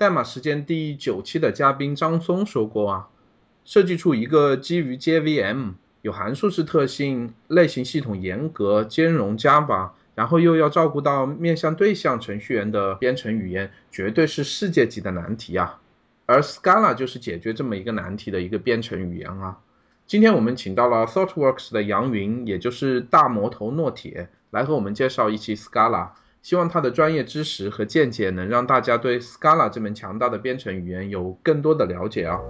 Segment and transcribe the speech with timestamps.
[0.00, 3.08] 代码时间第九期的嘉宾张松说过啊，
[3.66, 15.78] 设计出一个基于 JVM、有函数式特性、类型系统严格、兼容 Java，然后又要照顾到面向对象程序员的编程语言，绝对是世界级的难题啊。
[16.24, 19.58] 而 Scala 就是解决这么一个难题的一个编程语言啊。
[20.06, 26.12] 今天我们请到了 ThoughtWorks 的杨云，也就是大魔头诺铁，来和我们介绍一期 Scala。
[26.42, 32.40] 希望他的专业知识和见解能让大家对 Scala 这门强大的编程语言有更多的了解啊！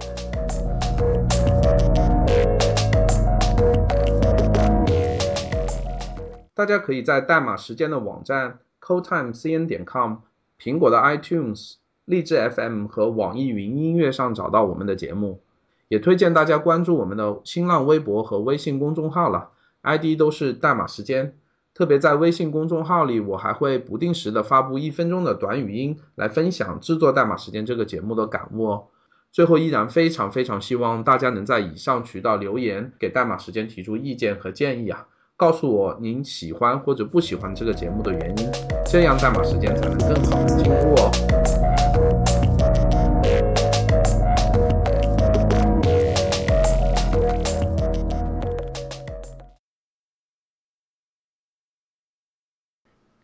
[6.53, 10.17] 大家可以在代码时间的网站 CodeTimeCN 点 com、
[10.57, 15.41] 苹果的 iTunes、荔枝 FM 和网易云音乐上找到我们的节目。
[15.89, 19.49] 也推荐大家关注我们的新浪微博和微信公众号了
[19.81, 21.37] ，ID 都是代码时间。
[21.73, 28.83] 特别在微信公众号里，我还会不定时的发布一分钟的短语音，来分享制作代码时间这个节目的感悟哦。
[29.31, 38.51] 最后，依然非常非常希望大家能在以上渠道留言，给代码时间提出意见和建议啊，告诉我您喜欢或者不喜欢这个节目的原因，
[38.85, 41.40] 这样代码时间才能更好的进步哦。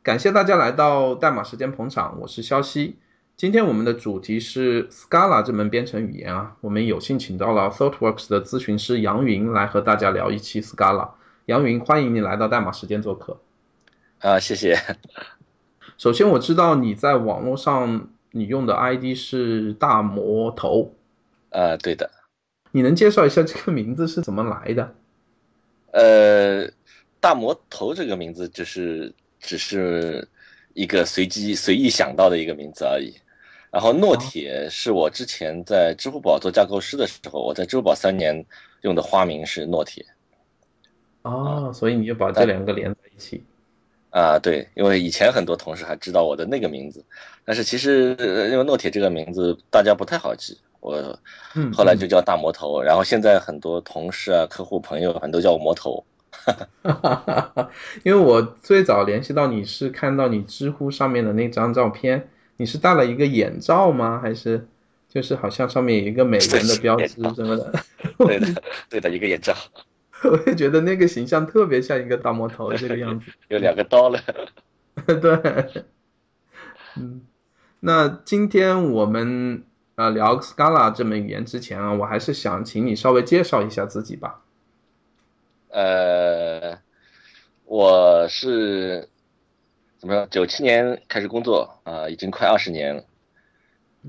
[0.08, 2.96] 感谢大家来到代码时间捧场，我是肖西。
[3.36, 11.10] 今天我们的主题是 Scala 这门编程语言啊，我们有幸请到了 ThoughtWorks 的咨询师杨云来和大家聊一期 Scala。
[11.48, 13.38] 杨云，欢迎你来到代码时间做客。
[14.20, 14.78] 啊，谢谢。
[16.00, 20.94] 首先，我知道你在网络上你用的 ID 是大魔头。
[21.50, 22.10] 呃，对的。
[22.72, 24.96] 你能介绍一下这个名字是怎么来的？
[25.92, 26.72] 呃，
[27.20, 29.14] 大魔头这个名字就是。
[29.48, 30.28] 只是
[30.74, 33.16] 一个随机随意想到的一个名字而已。
[33.72, 38.46] 然后诺铁是我之前在支付宝做架构师的时候，我在支付宝三年
[38.82, 40.06] 用的花名是诺铁。
[41.22, 43.42] 哦，所以你就把这两个连在一起。
[44.10, 47.04] 啊，对，因为以前很多同事还知道我的那个名字，
[47.46, 48.16] 但是其实
[48.52, 51.18] 因为诺铁这个名字大家不太好记，我
[51.74, 52.82] 后来就叫大魔头。
[52.82, 56.04] 然后现在很多同事啊、客户朋友很都叫我魔头。
[58.04, 64.20] 因为我最早联系到你是看到你知乎上面的那张照片，你是戴了一个眼罩吗？
[64.22, 64.68] 还是
[65.10, 67.74] 就是好像上面有一个美人的标志什么的？
[68.18, 69.54] 对的，对的，一个眼罩。
[70.24, 74.20] 我也觉得那个形象特别像一个大魔头这个样子， 有两个刀了。
[75.06, 75.86] 对，
[76.96, 77.22] 嗯，
[77.82, 84.42] 那今天我们呃聊 Scala 这门语言之前啊，我还是想请你稍微介绍一下自己吧。
[85.70, 86.78] 呃，
[87.66, 89.08] 我是
[90.00, 90.26] 怎么说？
[90.28, 93.04] 九七年开始工作啊，已经快二十年了，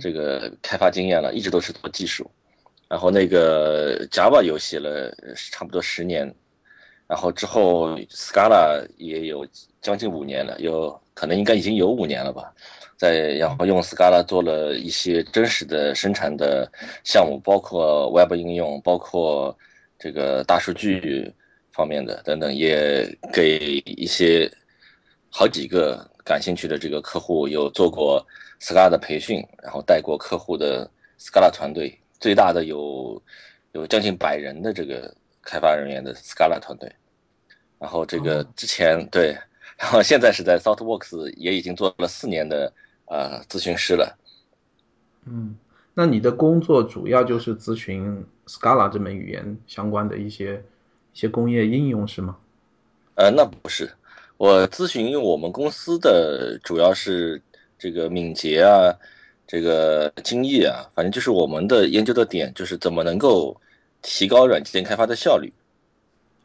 [0.00, 2.30] 这个开发经验了，一直都是做技术。
[2.88, 5.12] 然后那个 Java 游戏了
[5.52, 6.32] 差不多十年，
[7.08, 9.46] 然后之后 Scala 也有
[9.80, 12.54] 将近五年了，有可能应该已经有五年了吧。
[12.96, 16.70] 在然后用 Scala 做了一些真实的生产的
[17.04, 19.56] 项目，包括 Web 应用，包括
[19.98, 21.34] 这个大数据。
[21.78, 24.50] 方面的等等，也给一些
[25.30, 28.20] 好几个感兴趣的这个客户有做过
[28.60, 30.90] Scala 的培训，然后带过客户的
[31.20, 33.22] Scala 团队，最大的有
[33.70, 36.92] 有将近百人的这个开发人员的 Scala 团队。
[37.78, 39.36] 然后这个之前对，
[39.76, 42.72] 然后现在是在 ThoughtWorks 也已经做了四年的
[43.04, 44.18] 呃咨询师了。
[45.26, 45.56] 嗯，
[45.94, 50.60] 那你的工作主要就是咨询 Scala 这门语言相关的一些。
[51.18, 52.36] 一些工业应用是吗？
[53.16, 53.90] 呃，那不是，
[54.36, 57.42] 我咨询用我们公司的主要是
[57.76, 58.94] 这个敏捷啊，
[59.44, 63.60] 这个精益啊，反正就是我们的研究的点就是怎么能够
[64.00, 65.52] 提高软件开发的效率。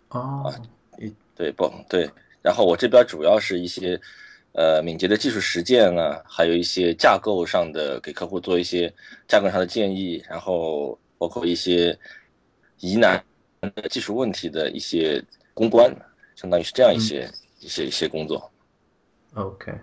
[0.09, 0.51] 哦，
[1.35, 1.71] 对不？
[1.87, 2.09] 对，
[2.41, 4.01] 然后我这边主要是一些
[4.53, 8.91] 呃敏捷的技术实践啊，还有一些架构上的给客户做一些
[9.27, 11.95] 架构上的建议，然后包括一些
[12.79, 13.23] 疑难。
[13.89, 15.23] 技术问题的一些
[15.53, 15.93] 公关，
[16.35, 17.29] 相当于是这样一些
[17.59, 18.51] 一些一些工作。
[19.35, 19.73] OK，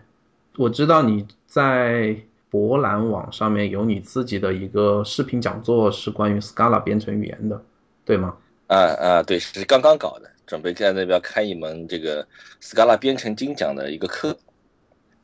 [0.56, 2.16] 我知道你在
[2.48, 7.62] 博览网上面有你自己的一个视频讲座，是关于 Scala 编程语言的，
[8.04, 8.36] 对吗？
[8.66, 12.26] 啊啊，对，是刚刚搞的，准备在那边开一门这个
[12.60, 14.36] Scala 编程精讲的一个课。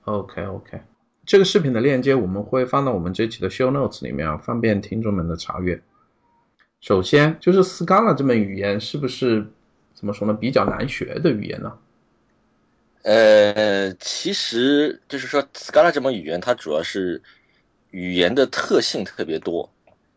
[0.04, 0.80] OK OK，
[1.24, 5.80] 这个视频的链接我们会放到我们这期的 Show Notes 里面啊，方便听众们的查阅。
[6.80, 9.44] 首先，就是 Scala 这门语言是不是
[9.94, 10.34] 怎么说呢？
[10.34, 11.72] 比较难学的语言呢？
[13.02, 17.20] 呃，其实就是说，Scala 这门语言它主要是
[17.90, 19.68] 语言的特性特别多，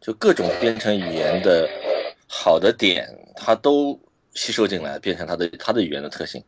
[0.02, 1.70] 就各种编程语言的
[2.28, 4.00] 好的点，它都
[4.34, 6.44] 吸收进来，变成它的它的语言的特性。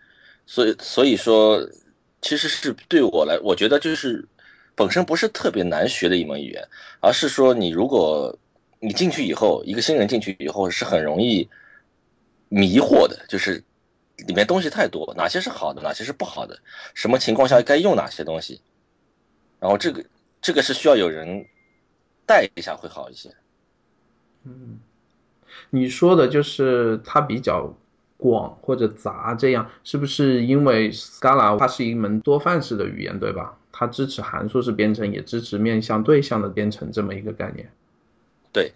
[0.45, 1.67] 所以所以说，
[2.21, 4.27] 其实是对我来，我觉得就是
[4.75, 6.67] 本身不是特别难学的一门语言，
[6.99, 8.37] 而是说你如果
[8.83, 11.47] 你进去以后，一个新人进去以后是很容易
[12.49, 13.63] 迷惑的，就是
[14.27, 16.59] 里面东西太多，哪些是好的，哪些是不好的，
[16.95, 18.59] 什么情况下该用哪些东西，
[19.59, 20.03] 然后这个
[20.41, 21.45] 这个是需要有人
[22.25, 23.29] 带一下会好一些。
[24.45, 24.79] 嗯，
[25.69, 27.71] 你说的就是它比较
[28.17, 33.55] 广或者杂，这样是不是因为 Scala 它是一门多范式的语言，对吧？
[33.71, 37.71] 它支持函数式编程，也支持面向对象的编程这么一个概念。
[38.53, 38.73] 对，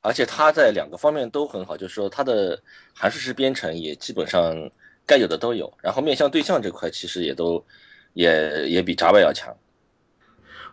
[0.00, 2.60] 而且它在两个方面都很好，就是说它的
[2.92, 4.54] 函数式编程也基本上
[5.06, 7.64] 该有的都有，然后面向对象这块其实也都
[8.14, 9.54] 也也比 Java 要强。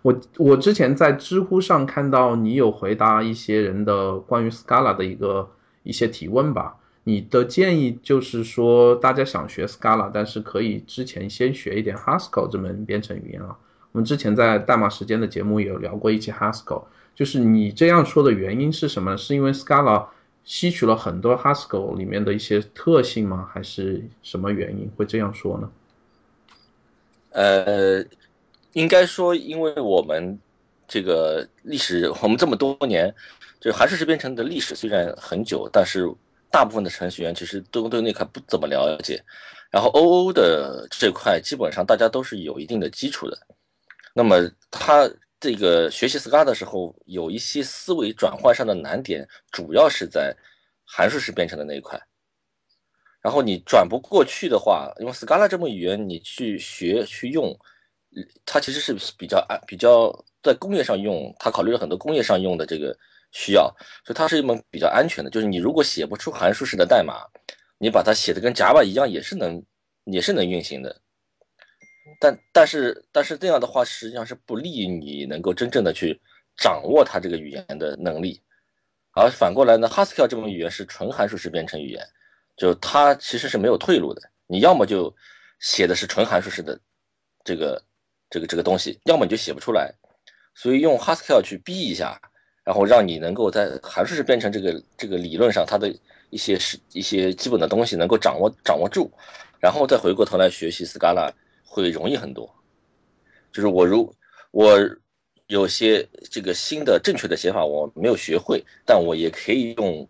[0.02, 5.52] 我我之前在知乎上看到你有回答一些人的关于 Scala 的一个
[5.84, 13.56] 一些提问吧，你的建议就是说大家想学 Scala，但是可以之前先学一点 Haskell 这门编程语言啊。
[13.92, 16.86] 我们之前在代码时间的节目有聊过一期 Haskell。
[17.14, 19.16] 就是你这样说的原因是什么？
[19.16, 20.08] 是因为 Scala
[20.44, 23.48] 吸取了很多 Haskell 里面的一些特性吗？
[23.54, 25.72] 还是什么原因会这样说呢？
[27.32, 28.04] 呃，
[28.74, 30.40] 应该说，因为我们
[30.88, 33.14] 这个历史，我们这么多年，
[33.60, 36.12] 就函数式编程的历史虽然很久，但是
[36.50, 39.22] 大部分的程序员其实都对那块不怎么了解。
[39.70, 43.38] 然后 OO 的这块基本上大家都是有一定的基础的。
[44.14, 45.08] 那么它。
[45.42, 50.34] 这个学习 Scala 的时候，有一些思维转换上的难点，主要是在
[50.86, 52.00] 函数式编程的那一块。
[53.22, 57.58] 然后你转不过去的话，因为 Scala 这门语言你去学去用，
[58.46, 62.96] 它其实是比较安、比较在工业上用，它考虑了很多工业上用的这个
[63.32, 63.64] 需要，
[64.06, 65.32] 所以它是一门比较安全的。
[65.32, 67.26] 就是你如果写不出函数式的代码，
[67.80, 69.64] 你把它写的跟 Java 一样，也是能
[70.06, 71.01] 也是能运行的。
[72.20, 76.20] 但但是但是这样的话，实际上是不利于你能够真正的去
[76.58, 78.42] 掌握它这个语言的能力。
[79.14, 82.04] 而反过来呢，Haskell 这门语言是纯函数式编程语言，
[82.58, 84.22] 就它其实是没有退路的。
[84.48, 85.14] 你要么就
[85.60, 86.80] 写的是纯函数式的
[87.44, 87.84] 这个
[88.30, 89.94] 这个这个东西，要么你就写不出来。
[90.56, 92.20] 所以用 Haskell 去逼一下，
[92.64, 95.94] 然后让你能够在函数式编程这个这个理论上，它的
[96.30, 99.12] 一些是一些基本的东西能够掌握掌握住，
[99.60, 101.32] 然后再回过头来学习 Scala。
[101.72, 102.54] 会容易很多，
[103.50, 104.14] 就是我如
[104.52, 104.78] 我
[105.48, 110.06] 有些这个新的正确的写法我没有学会，但我也可以用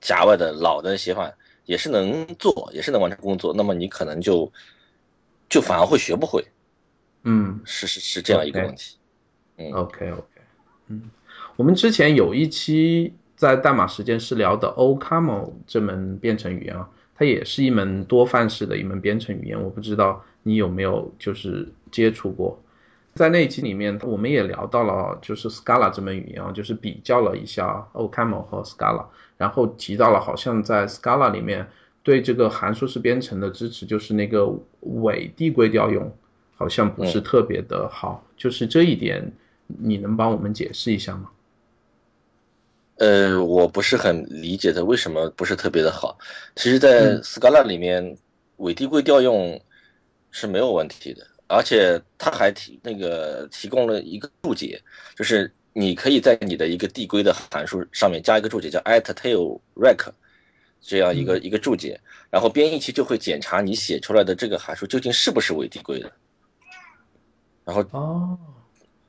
[0.00, 1.28] 夹外的老的写法，
[1.64, 3.52] 也是能做，也是能完成工作。
[3.52, 4.50] 那么你可能就
[5.48, 6.44] 就反而会学不会，
[7.24, 8.96] 嗯，是是是这样一个问题。
[9.58, 10.40] 嗯，OK OK，
[10.86, 11.10] 嗯，
[11.56, 20.24] 我们之前有一期在代码时间是聊的 OCaml 这门编程语言啊，它也是一门多范式的一门编程语言，我不知道。
[20.42, 22.58] 你有没有就是接触过？
[23.14, 29.04] 在那一期里面，我们也聊到了就是 Scala 这门语言啊，就是比较了一下 OCaml 和 Scala，
[29.36, 31.66] 然后提到了好像在 Scala 里面
[32.04, 34.48] 对这个函数式编程的支持，就是那个
[35.02, 36.10] 伪递归调用
[36.54, 39.30] 好像不是特别的好，就是这一点，
[39.66, 41.30] 你能帮我们解释一下吗？
[42.98, 46.16] 呃，我不是很理解它为什么不是特别的好。
[46.54, 48.16] 其实，在 Scala 里面，
[48.58, 49.60] 伪递归调用。
[50.30, 54.80] 是没有问题的，而且他还提那个提供了一个注解，
[55.16, 60.08] 就是你可以在你的一个递归的函数上面加一个注解，叫 at tail rec，
[60.80, 66.10] 这样一个一个注解，然后编译器就会检查你写出来的这个函数究竟是不是伪递归的。
[67.64, 68.38] 然后哦，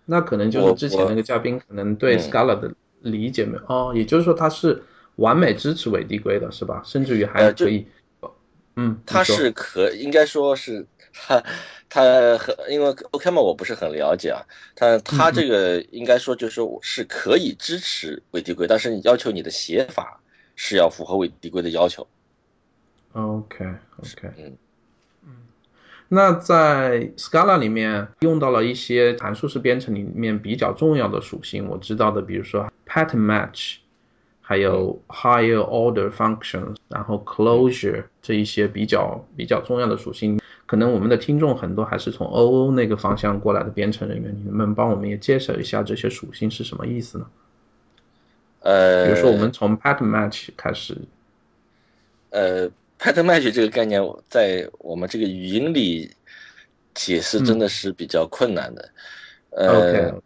[0.06, 4.82] 那可能就是之前那个嘉宾可能对 Scala 的理解没有哦，也就是说它是
[5.18, 6.82] 完美支持伪递归的是吧？
[6.84, 7.86] 甚至于还可以，
[8.76, 10.84] 嗯，它是可应该说是。
[11.14, 11.44] 他
[11.90, 12.02] 他
[12.38, 14.42] 很因为 OK 嘛，我不是很了解啊。
[14.76, 20.20] 他他这个应该说就是说是可以支持伪递归，但是你要求你的写法
[20.56, 22.08] 是要符合伪递归的要求。
[23.14, 23.66] OK
[23.98, 24.58] OK，嗯
[25.26, 25.36] 嗯。
[26.08, 33.76] 那在 Scala 里面用到了一些函数式编程里面比较重要的属性，我知道的，比如说 pattern match，
[34.40, 40.40] 还有 higher order functions，然后 closure 这一些比较比较重要的属性。
[40.72, 47.28] 可能我们的听众很多还是从 OO 那个方向过来的编程人员，你能不能帮我们也介绍一下这些属性是什么意思呢？
[48.62, 50.98] 呃，比如说我们从 pattern match 开始。
[52.30, 56.10] 呃，pattern match 这个概念在我们这个语音里
[56.94, 58.90] 解释真的是比较困难的。
[59.50, 60.22] 呃，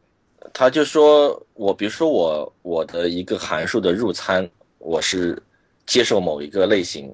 [0.53, 4.47] 他就说我，比如说我我的一个函数的入参，
[4.77, 5.41] 我是
[5.87, 7.11] 接受某一个类型，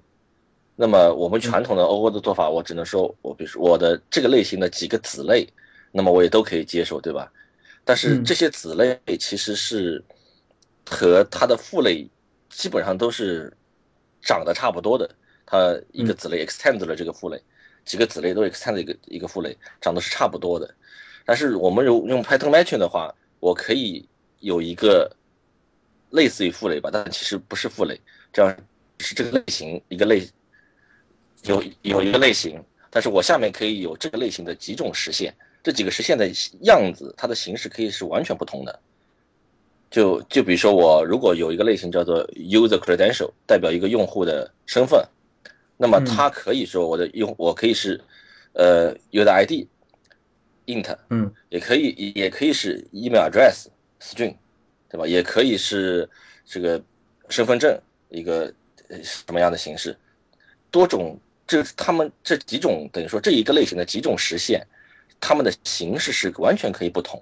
[0.81, 5.47] 那么我们传统的 OO 的做法，我只能说我比如说我的这个类型的几个子类，
[5.91, 7.31] 那么我也都可以接受，对吧？
[7.85, 10.03] 但是这些子类其实是
[10.89, 12.09] 和它的父类
[12.49, 13.55] 基本上都是
[14.23, 15.07] 长得差不多的，
[15.45, 17.39] 它一个子类 extend 了这个父类，
[17.85, 20.67] 几个子类都 extend 一个一个父类，长得是差不多的。
[21.25, 24.03] 但是我们如用 Python matching 的话，我可以
[24.39, 25.15] 有一个
[26.09, 28.01] 类似于父类吧，但其实不是父类，
[28.33, 28.57] 这样
[28.97, 30.27] 是这个类型一个类
[31.43, 35.33] 有有一个类型，但是我下面可以有这个类型的几种实现，
[35.63, 36.29] 这几个实现的
[36.61, 38.79] 样子，它的形式可以是完全不同的。
[39.89, 45.03] 就就比如说我如果有一个类型叫做 user credential，代表一个用户的身份，
[45.77, 47.99] 那么它可以说我的用我可以是
[48.53, 49.67] 呃 user ID。
[50.67, 53.65] int，嗯，也可以，也可以是 email address
[53.99, 54.35] string，
[54.87, 55.07] 对吧？
[55.07, 56.07] 也可以是
[56.45, 56.81] 这个
[57.29, 57.77] 身份证
[58.09, 58.53] 一个
[59.03, 59.97] 什么样的形式？
[60.69, 61.19] 多种，
[61.51, 64.65] 这他们这几种等于说这一个类型的几种实现，
[65.19, 67.21] 他们的形式是完全可以不同。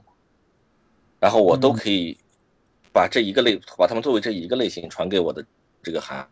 [1.19, 2.15] 然后我都可以
[2.93, 5.43] 把这一个类，把它们作为这一个类型传给我的
[5.81, 6.29] 这个函，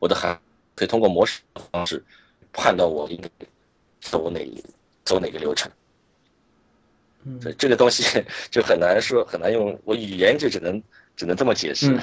[0.00, 0.36] 我的函
[0.74, 2.04] 可以通过模式方式
[2.52, 3.30] 判断我应该
[4.00, 4.40] 走哪。
[5.04, 5.68] 走哪个流程？
[7.24, 8.04] 嗯，这这个东西
[8.52, 10.80] 就很难说，很难用我语言就只能
[11.16, 12.00] 只能这么解释。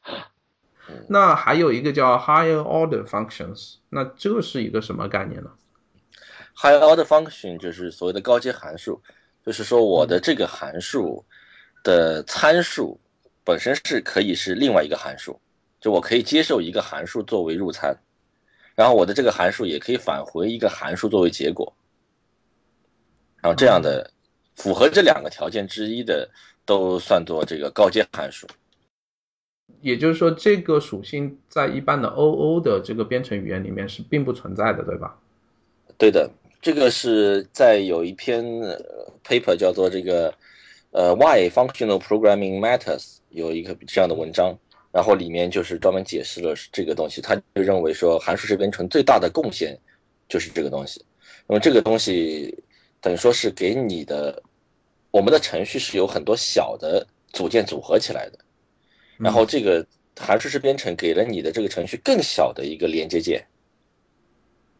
[1.08, 5.50] 那还有一个叫 higher order functions，那这是一个什么概念呢
[6.56, 9.00] ？higher order function 就是所谓的高阶函数，
[9.44, 11.24] 就是说我的这个函数
[11.82, 13.00] 的参数
[13.42, 15.40] 本身是可以是另外一个函数，
[15.80, 17.96] 就我可以接受一个函数作为入参，
[18.74, 21.74] 然后我的这个函数也可以返回一个函数作为结果。
[23.40, 24.10] 然后这样的
[24.56, 26.28] 符合这两个条件之一的，
[26.64, 28.46] 都算作这个高阶函数。
[29.80, 35.18] 也就是说，这个属性在一般的 OO 的这个编程语言里面是并不存在的，对吧？
[35.98, 36.30] 对的，
[36.60, 38.44] 这个是在有一篇
[39.24, 40.32] paper 叫做这个
[40.90, 44.56] 呃 Why Functional Programming Matters 有一个这样的文章，
[44.90, 47.20] 然后里面就是专门解释了这个东西。
[47.20, 49.78] 他就认为说，函数式编程最大的贡献
[50.28, 51.04] 就是这个东西。
[51.46, 52.56] 那么这个东西。
[53.04, 54.42] 等于说是给你的，
[55.10, 58.38] 我们的程序是有很多小的组件组合起来的，
[59.18, 59.84] 然后这个
[60.18, 63.44] 函数式编程给了你的这个程序更小的一个连接键，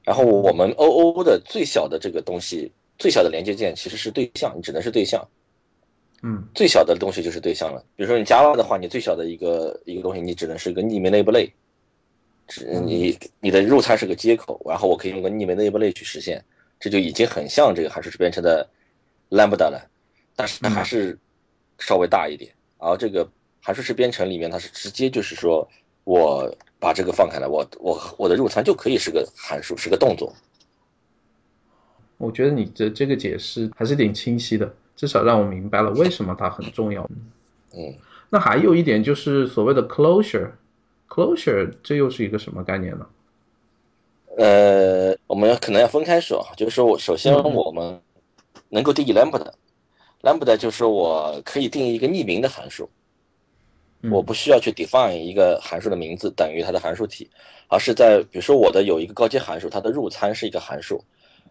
[0.03, 5.27] 然后我们 OO 的最小的这个东西，最小的连接键其实是对象，你只能是对象，
[6.23, 7.85] 嗯，最小的东西就是对象了。
[7.97, 11.53] 比如说你 Java 的话，你最小的一个一个东西，你只能是一个匿名内部类，
[12.47, 16.45] 只你你的入参是个接口，然后我可以用个匿名内部类去实现。
[16.81, 18.69] 这就已经很像这个函数式编程的
[19.31, 19.89] Lambda 了，
[20.37, 21.17] 但是它还是
[21.79, 22.53] 稍微大一点。
[22.77, 23.27] 而这个
[23.65, 25.67] 函数式编程里面，它是直接就是说
[26.05, 30.31] 我把这个放开了，我我我的入参就可以是个函数，是个动作。
[32.19, 37.09] 我觉得你的这个解释还是挺清晰的，至少让我明白了为什么它很重要。
[37.73, 37.93] 嗯，
[38.29, 43.07] 那还有一点就是所谓的 closure，closure 这又是一个什么概念呢？
[44.37, 48.01] 呃，我们可能要分开说，就是说我首先我们
[48.69, 52.91] 能够定义 lambda，lambda 就是我可以定义一个匿名的函数，
[54.11, 57.31] 我不需要去 define 一个函数的名字等于它的函数体，
[57.69, 61.03] 而是在比如说我的有一个高阶函数，它的入参是一个函数，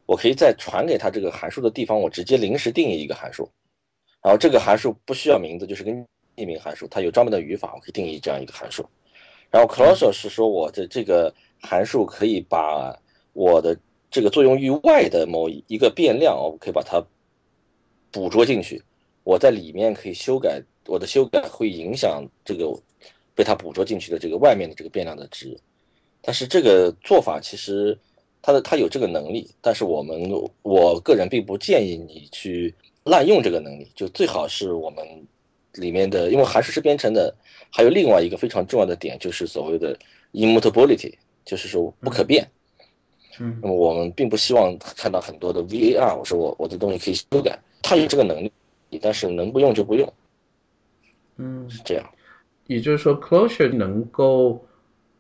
[0.06, 3.50] 我可以在传给它这个函数的地方，我直接临时定义一个函数，
[4.22, 8.86] 然后这个函数不需要名字，就是个匿名函数，它有专门的语法，我可以定义这样一个函数，
[9.50, 11.34] 然后 closure 是说我的这个。
[11.66, 12.94] 函数可以把
[13.32, 13.74] 我的
[14.12, 17.02] 这个作用域外的某一个变量，我可以把它
[18.12, 18.84] 捕捉进去。
[19.24, 22.74] 我在里面可以修改，我的修改会影响这个
[23.36, 25.58] 被它捕捉进去的这个外面的这个变量的值。
[26.22, 27.98] 但是这个做法其实
[28.42, 33.92] 它的它有这个能力，但是我们我个人并不建议你去滥用这个能力。
[33.96, 35.06] 就最好是我们
[35.74, 37.34] 里面的，因为函数式编程的
[37.72, 39.98] 还有另外一个非常重要的点，就是所谓的
[40.34, 41.14] immutability。
[41.46, 42.50] 就是说不可变，
[43.38, 46.18] 嗯，那么我们并不希望看到很多的 VAR。
[46.18, 48.50] 我说我我的东西可以修改，它有这个能力，
[49.02, 50.14] 但是能不用就不用，
[51.38, 52.06] 嗯，是这样。
[52.68, 54.66] 也就是说，closure 能够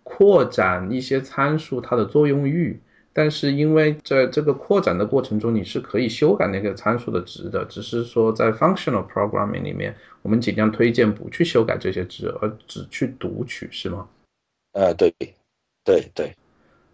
[0.03, 2.79] 扩展一些参数它的作用域，
[3.11, 14.07] 但是因为在这个扩展的过程中，你是可以修改那个参数的值的，只是说在 functional programming 里面，我们尽量推荐不去修改这些值，而只去读取，是吗？
[14.73, 15.13] 呃，对。
[15.85, 16.33] 对对，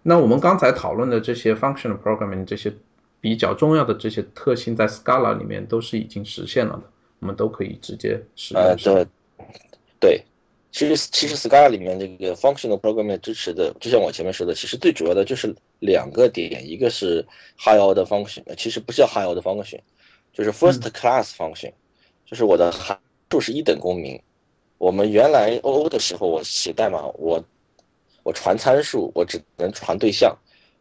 [0.02, 2.74] 那我们刚才讨论的这些 functional programming 这些
[3.22, 6.84] 比较重要的这些特性，在 Scala 里面都是已经实现了的，
[7.20, 8.96] 我们都可以直接使呃，用。
[8.96, 9.08] 对，
[10.00, 10.24] 对，
[10.72, 17.26] 其实其实 Scala 里面这个 functional programming 支持的，就像我前面说的，其实最主要的就是两个点，一个是
[17.58, 19.80] high order function，呃其实不叫 high order function，
[20.32, 21.74] 就是 first class function，、
[22.26, 22.98] 就是我的函
[23.30, 24.20] 数是一等公民。
[24.78, 27.44] 我们原来 OO 的时候，我写代码，我
[28.24, 30.34] 我传参数，我只能传对象，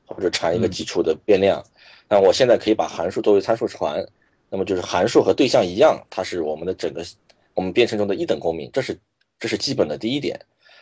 [0.07, 1.61] 或者传一个嗯基础的变量。
[2.09, 4.05] 那我现在可以把函数作为参数传，
[4.49, 7.05] 那么就是函数和对象一样，它是我们的整个
[7.55, 8.99] 我们编程中的一等公民，这是
[9.38, 10.38] 这是基本的第一点。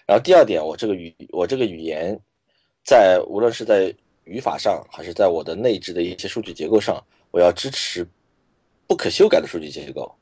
[0.06, 2.16] 然后第二点，我这个语我这个语言
[2.85, 3.92] 在无论是在
[4.25, 7.02] 语法上，还是在我的内置的一些数据结构上，
[7.33, 8.06] 我要支持
[8.87, 10.14] 不可修改的数据结构。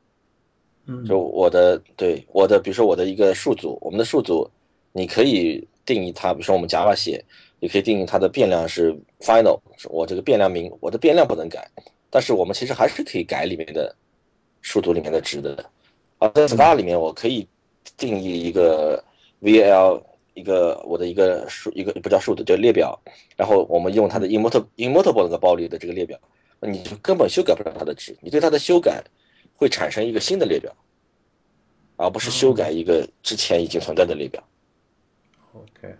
[0.87, 4.51] 嗯，就我的对我的，比如说我的一个数组，我们的数组，
[4.93, 7.23] 你可以定义它，比如说我们 Java 写，
[7.65, 11.67] 你可以定义它的变量是 final，是我这个变量名，我的变量不能改，
[12.11, 13.97] 但是我们其实还是可以改里面的
[14.61, 15.65] 数组里面的值的。
[16.19, 17.49] 啊在 Star 里面，我可以
[17.97, 19.03] 定义一个
[19.41, 20.03] VL
[20.35, 23.01] 一个我的一个数一个不叫数的叫列表，
[23.35, 26.21] 然后我们用它的 immutable immutable 那个暴力的这个列表，
[26.61, 29.03] 你就根本修改不了它的值，你对它的修改
[29.57, 30.71] 会产生一个新的列表，
[31.97, 34.45] 而不是修改一个之前已经存在的列表。
[35.55, 35.95] OK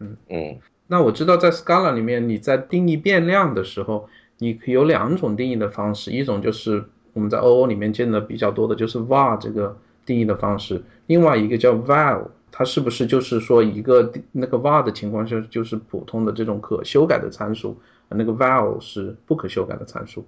[0.00, 0.16] 嗯。
[0.28, 9.76] 嗯，那我知道在 Scala 里面，你在定义变量的时候，你可以有两种定义的方式，一种就是我们在 OO 里面见的比较多的，就是 var 这个
[10.06, 17.78] 定义的方式，另外一个叫 val，它是不是就是说一个那个 var 的情况下就是普通的这种可修改的参数，
[18.08, 20.24] 那个 val 是不可修改的参数？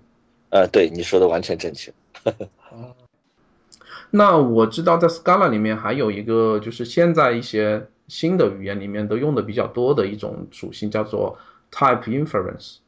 [0.50, 1.90] 呃，对，你说的完全正确。
[4.10, 11.38] 那我知道在 Scala 里面还有一个，就是现在一些新的语言里面都用的比较多的一种属性，叫做
[11.70, 12.78] type inference。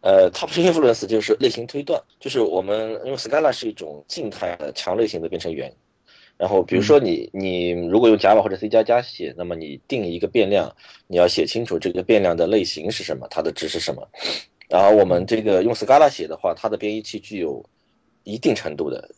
[0.00, 5.74] 呃，type Inference 就是类型推断，就是我们因为 Scala 是一种静态的强类型的编程语言，
[6.36, 10.72] 然后比如说你你如果用 Java 或者 C 加加写，那么你定一个变量，
[11.08, 14.08] 你要写清楚这个变量的类型是什么，它的值是什么。
[14.68, 17.62] 然后我们这个用 Scala 写的话，它的编译器具有
[18.22, 19.10] 一定程度的，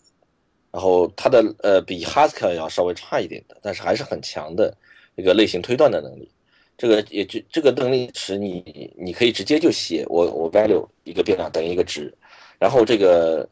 [0.73, 4.75] 然后它的呃比 Haskell 要稍微差一点的，但是还是很强的
[5.21, 6.29] 一个类型推断的能力。
[6.77, 12.11] 这个也就这个能力使你你可以直接就写我我 value 一个变量等于一个值，
[12.59, 13.47] 然后这个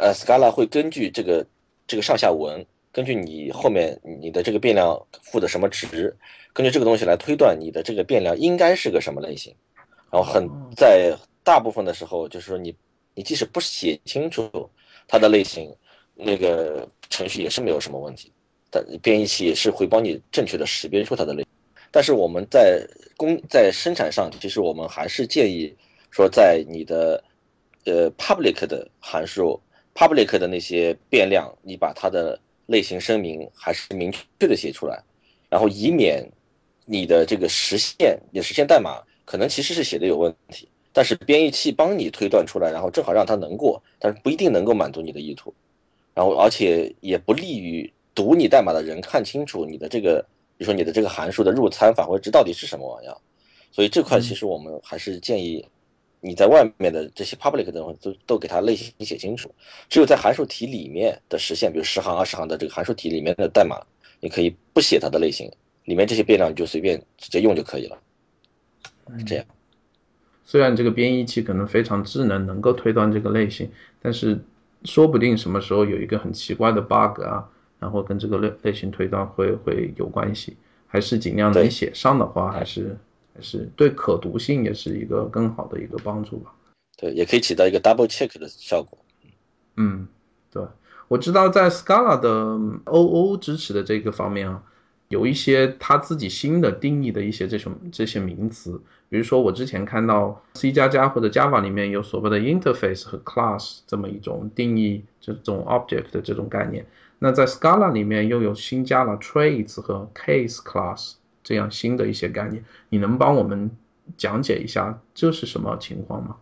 [0.00, 1.46] 呃 Scala 会根据这个
[1.86, 6.12] 这个上下文，根据你后面你的这个变量赋的什么值，
[6.52, 9.54] 根据这个东西来推断你的这个变量应该是个什么类型，
[10.10, 12.74] 然后很在大部分的时候就是说你
[13.14, 14.50] 你即使不写清楚
[15.06, 15.72] 它的类型，
[16.16, 18.32] 那个程序也是没有什么问题，
[18.72, 21.46] 但编译器也是会帮你正确的识别出它的类。
[21.90, 22.82] 但是我们在
[23.18, 25.70] 工在生产上，其实我们还是建议
[26.10, 27.22] 说，在你的
[27.84, 29.60] 呃 public 的函数、
[29.94, 35.02] public 的那些变量，你把它的类型声明还是明确的写出来，
[35.50, 36.26] 然后以免
[36.86, 45.52] 你的这个实现，你的实现代码可能其实是写的有问题，但是编译器帮你推断出来，然后正好让它能过，但是不一定能够满足你的意图，
[46.14, 50.24] 然后而且也不利于读你代码的人看清楚你的这个。
[50.58, 53.16] 比如说你的这个函数的入参返回值到底是什么玩意儿，
[53.72, 55.66] 所以这块其实我们还是建议
[56.20, 59.52] 你在外面的这些 public 的东西都都给它类型写清楚，
[59.88, 63.76] 只有在函数题里面的实现，比如十行二十行的这个函数题里面的代码，
[64.20, 65.50] 你可以不写它的类型，
[65.86, 67.98] 里面这些变量你就随便直接用就可以了，
[69.18, 69.44] 是这样。
[70.44, 73.68] 虽然这个编译器可能非常智能，能够推断这个类型，
[74.00, 74.38] 但是
[74.84, 77.48] 说不定什么时候有一个很奇怪的 bug 啊。
[77.82, 82.96] 然后跟这个类类型推断会会有关系，还是尽量能写上的话，还是
[83.34, 86.54] 还是对可读性也是一个更好的一个帮助吧。
[86.96, 88.96] 对，也可以起到一个 double check 的效果。
[89.76, 90.06] 嗯，
[90.52, 90.62] 对，
[91.08, 92.30] 我知道在 Scala 的
[92.84, 94.62] OO 支持的这个方面啊，
[95.08, 106.86] 有一些它自己新的定义的一些这种这些名词，比如说我之前看到 C 加加或者 Java 里面有所谓的 interface 和 class 这么一种定义这种 object 的这种概念。
[107.24, 111.12] 那在 Scala 里面又有新加了 traits 和 case class
[111.44, 113.70] 这样新的一些概念，你能帮我们
[114.16, 116.34] 讲解一下这是什么情况吗？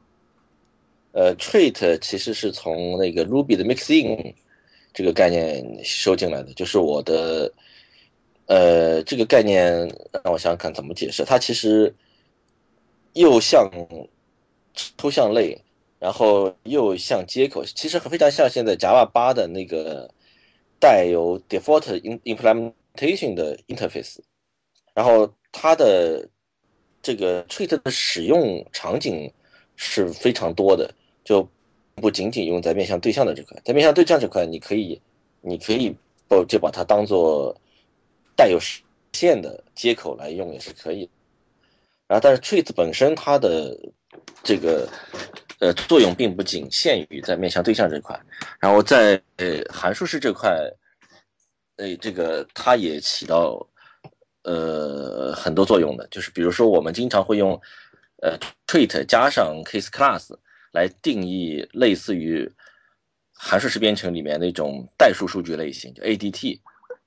[1.13, 4.33] 呃，trait 其实是从那个 Ruby 的 mixin
[4.95, 7.53] 这个概念收进来的，就是我的
[8.47, 9.87] 呃这个概念
[10.25, 11.95] 让我想想看怎么解释，它其实
[13.13, 13.71] 又像
[14.97, 15.63] 抽象类，
[15.99, 20.11] 然后又像接口，其实非常像现在 Java 八的那个。
[20.81, 24.17] 带有 default implementation 的 interface，
[24.95, 26.27] 然后它的
[27.03, 29.33] 这个 treat 的使用场景
[29.77, 31.47] 是非常多的，就
[31.97, 35.01] 不仅仅用在面向对象的这块，在面向对象这块，你可以
[35.43, 35.95] 你可以
[36.27, 37.55] 不就把它当做
[38.35, 41.13] 带有实现的接口来用也是可以的。
[42.07, 43.79] 然后，但是 treat 本身它的
[44.43, 44.89] 这个
[45.61, 48.19] 呃作用并不仅限于在面向对象这块，
[48.59, 50.51] 然后在呃函数式这块，
[51.77, 53.65] 呃这个它也起到
[54.43, 57.53] 呃很多作用的，就是比如说我们经常会用
[58.23, 60.37] 呃 treat 加上 case class
[60.73, 62.51] 来定义类似于
[63.33, 66.59] 函数式编程里面那种代数数据类型，就 ADT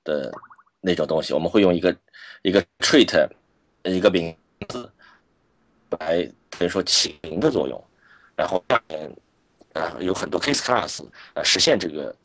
[0.04, 0.32] 的
[0.80, 1.96] 那种东西，我们会用一个
[2.42, 3.28] 一个 treat
[3.84, 4.36] 一个名。
[4.70, 4.89] 字
[6.00, 7.84] 来等于说起名的作用，
[8.36, 9.12] 然后下面
[9.74, 12.15] 啊有很多 case class 啊实现这个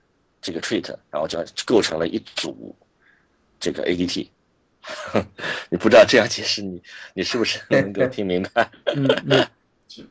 [0.40, 2.75] 这个 trait，然后就构成了一组
[3.61, 4.29] 这个 ADT。
[5.71, 6.83] 你不知道这样解释，你
[7.14, 8.71] 你是不是能够听明白？
[8.97, 9.47] 嗯嗯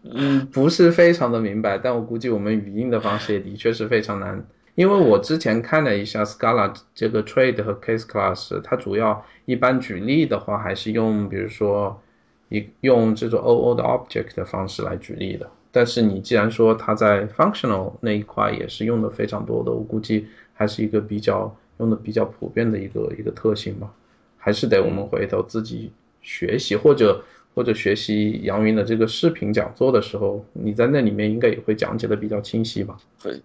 [0.03, 4.45] 嗯，不是非常的明白，但我估计我们语音的方式也的确是非常难。
[4.75, 12.01] 因为我之前看了一下 Scala 这个 Trade 和 case class，它主要一般举例的话还是用比如说。
[12.49, 23.93] 一用这种 OO 的 object 的方式来举例的，但是你既然说它在 functional 那一块也是用的非常多的，我估计还是一个比较用的比较普遍的一个一个特性吧，
[24.39, 25.91] 还是得我们回头自己
[26.23, 32.97] 学习，或者或者学习杨云的这个视频讲座的时候，你在那里面应该也会讲解的比较清晰吧？
[33.19, 33.39] 会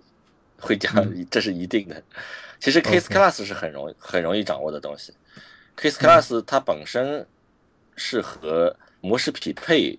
[0.59, 0.91] 会讲，
[1.31, 2.03] 这是一定的。
[2.59, 5.13] 其实 case class 是很容易很容易掌握的东西
[5.77, 7.27] ，case class 它本身
[7.95, 9.99] 是和模式匹配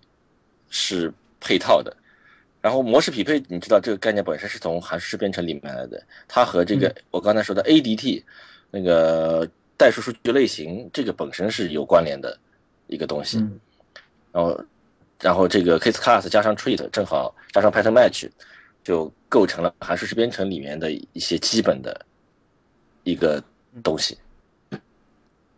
[0.72, 1.96] 是配套的，
[2.64, 8.24] 然后模式匹配，你知道这个概念本身是从函数式编程里面来的，它和这个我刚才说的 ADT
[8.72, 9.46] 那个
[9.76, 12.40] 代数数据类型这个本身是有关联的
[12.88, 13.38] 一个东西，
[14.32, 14.66] 然后
[15.20, 18.30] 然后这个 case class 加上 trait 正好加上 pattern match
[18.82, 22.06] 就构成了函数式编程里面的一些基本的
[23.04, 23.44] 一个
[23.84, 24.18] 东西。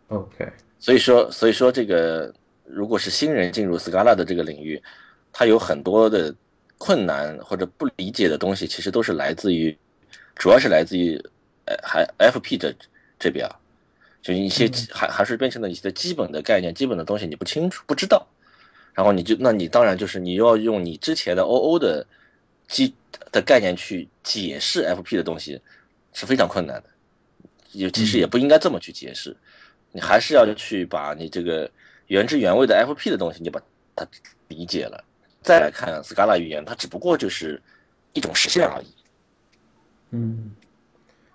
[0.08, 2.34] OK，所以说所以说这个。
[2.68, 4.82] 如果是新人进入 Scala 的这个领域，
[5.32, 6.34] 它有很多的
[6.78, 9.76] 困难或者不理解的东西，其实都是来自于，
[10.34, 11.16] 主要是来自于，
[11.64, 12.74] 呃，还 FP 的
[13.18, 13.54] 这边啊，
[14.22, 18.26] 就一些还还是编程的一些基本的概念、基本的东西你不清楚、不知道，
[18.94, 22.06] 然后你就那你当然就是你要用你之前的 OO 的
[22.68, 22.94] 基
[23.32, 25.60] 的概念去解释 FP 的东西
[26.12, 26.90] 是非常困难的，
[27.72, 29.36] 也其实也不应该这么去解释，
[29.92, 31.70] 你还是要去把你这个。
[32.08, 33.60] 原汁原味的 FP 的东西，你把
[33.96, 34.06] 它
[34.46, 35.02] 理解了，
[35.46, 37.62] 再来看 Scala 语言，它只不过就是
[38.14, 38.86] 一种实现而已。
[40.10, 40.50] 嗯，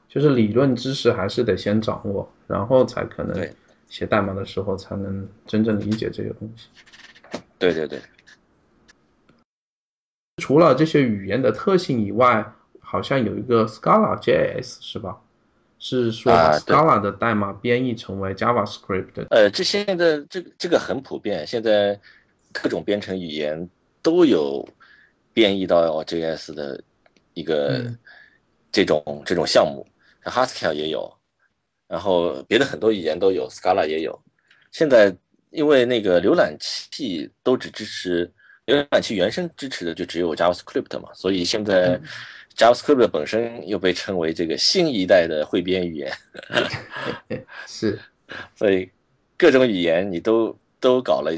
[0.09, 3.49] 就是理论知识还是得先掌握，然后才可能
[3.87, 6.67] 写代码的时候才能真正理解这个东西。
[7.57, 8.01] 对对对。
[10.41, 12.45] 除了这些语言的特性以外，
[12.81, 15.21] 好像有一个 Scala JS 是吧？
[15.79, 19.25] 是说 Scala 的代码编译成为 JavaScript。
[19.29, 21.97] 呃，这现在这个这个很普遍，现在
[22.51, 23.69] 各种编程语言
[24.01, 24.67] 都有
[25.33, 26.83] 变异到 JS 的
[27.33, 27.85] 一个
[28.71, 29.87] 这种这种项目，
[30.23, 31.11] 像 Haskell 也有，
[31.87, 34.21] 然后别的很多语言都有，Scala 也有。
[34.71, 35.15] 现在
[35.49, 38.31] 因为那个浏览器都只支持
[38.65, 41.99] 浏览器原生支持的就只有 JavaScript 嘛，所以现在。
[42.57, 46.11] JavaScript 本身又被称为这个新一代的汇编语言，
[47.65, 47.97] 是，
[48.57, 48.91] 所以
[49.37, 51.31] 各种语言你都都搞了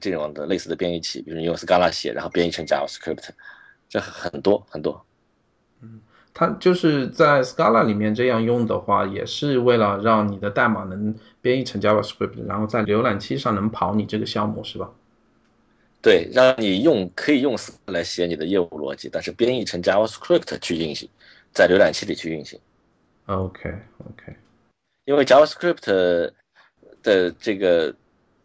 [0.00, 3.28] 这种的类似的编译器，比如你用 Scala 写，然后编译成 JavaScript，
[3.88, 5.04] 这很多很多。
[5.82, 6.00] 嗯，
[6.32, 14.90] 它就是在 Scala 里面这样用的话，也是为了让你的代码能编译成 JavaScript，然后在浏览器上能跑你这个项目，是吧？
[16.02, 21.08] 对，让你用可以用 Scala 来写你的业务逻辑，但是编译成 JavaScript 去运行，
[21.52, 22.60] 在浏览器里去运行。
[23.26, 24.36] OK OK，
[25.04, 26.30] 因为 JavaScript
[27.02, 27.92] 的这个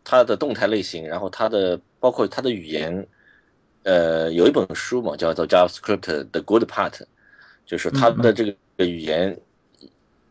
[0.04, 3.08] 它的动态类型，然后它的包括它的语言，
[3.84, 7.02] 呃，有一本书嘛，叫做 JavaScript 的 Good Part，
[7.66, 9.38] 就是它的这个语言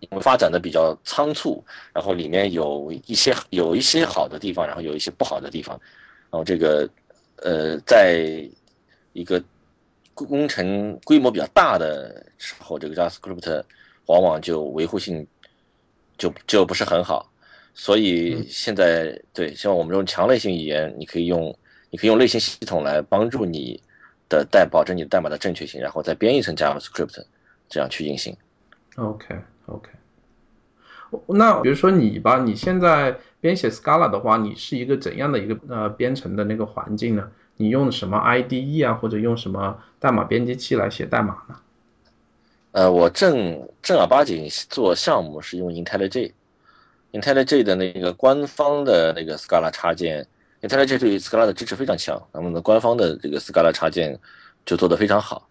[0.00, 5.80] 因为发展的比较仓促，然后里面有一些有一些好的地方，然后有一些不好的地方，
[6.30, 6.88] 然后这个。
[7.42, 8.46] 呃，在
[9.14, 9.42] 一个
[10.12, 13.64] 工程规模比较大的时候，这个 JavaScript
[14.04, 15.26] 往往就维护性
[16.18, 17.29] 就就不是很好，
[17.74, 21.56] 所以现在对，像我们这种强类型语言，你可以用
[21.90, 23.82] 你可以用类型系统来帮助你
[24.28, 27.24] 的代，保证你的代码的正确性，然后再编译成 JavaScript
[27.68, 28.36] 这样去运行。
[28.96, 29.90] OK OK，
[31.26, 33.16] 那比如说你吧，你现在。
[33.42, 37.26] 编写 Scala 的话，你是一个怎样的一个呃编程的那个环境呢？
[37.56, 41.56] 你用什么 IDE 啊，或者用什么代码编辑器来写代码呢？
[42.72, 45.72] 呃，我正正儿八经做项目是用
[47.12, 50.26] IntelliJ，IntelliJ 的那个官方的那个 Scala 插件
[50.62, 54.18] ，IntelliJ 对于 Scala 的支持非常强，那么的官方的这个 Scala 插件
[54.64, 55.48] 就做得非常好。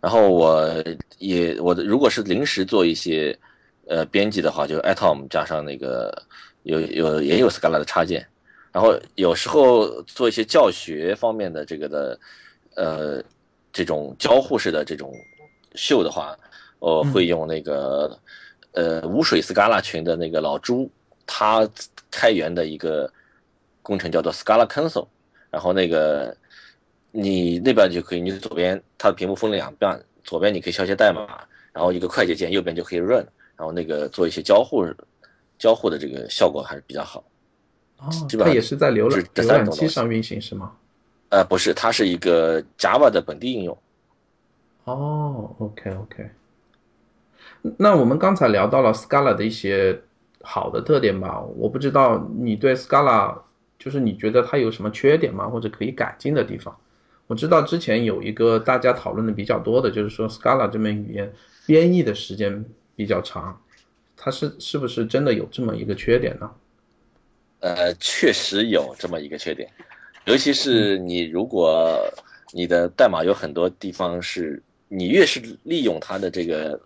[0.00, 0.84] 然后我
[1.18, 3.38] 也我的如果是临时做一些
[3.86, 6.12] 呃编辑的话，就 Atom 加上那个
[6.64, 8.26] 有有也有 Scala 的插件。
[8.72, 12.18] 然后有时候做一些教学方面的这个的
[12.74, 13.22] 呃
[13.70, 15.12] 这种交互式的这种
[15.74, 16.34] 秀的话，
[16.78, 18.18] 我会用那个
[18.72, 20.90] 呃无水 Scala 群的那个老朱
[21.26, 21.68] 他
[22.10, 23.12] 开源的一个
[23.82, 25.06] 工程叫做 Scala Console，
[25.50, 26.36] 然后那个。
[27.14, 31.26] 你那边就可以，你左边它的屏幕分了两半，左边你可以敲一些代码，
[31.70, 33.22] 然后一个快捷键，右边就可以 run，
[33.54, 34.82] 然后那个做一些交互，
[35.58, 37.22] 交互的这个效果还是比较好。
[37.98, 40.72] 哦，它也是在浏览浏览器上运行是吗？
[41.28, 43.76] 呃，不是，它是一个 Java 的本地应用。
[44.84, 46.30] 哦，OK OK。
[47.78, 50.00] 那我们刚才聊到了 Scala 的一些
[50.40, 51.40] 好的特点吧？
[51.56, 53.38] 我不知道你对 Scala
[53.78, 55.48] 就是你觉得它有什么缺点吗？
[55.48, 56.76] 或者可以改进的地方？
[57.28, 61.32] 我知道之前有一个大家讨论的比较多的，就是说 Scala 这门语言
[61.64, 62.64] 编译的时间
[62.96, 63.58] 比较长，
[64.16, 66.50] 它是是不是真的有这么一个缺点呢？
[67.60, 69.70] 呃，确实有这么一个缺点，
[70.24, 71.96] 尤其是你如果
[72.52, 76.78] 你的代码有很多地方是你越是利用它的这个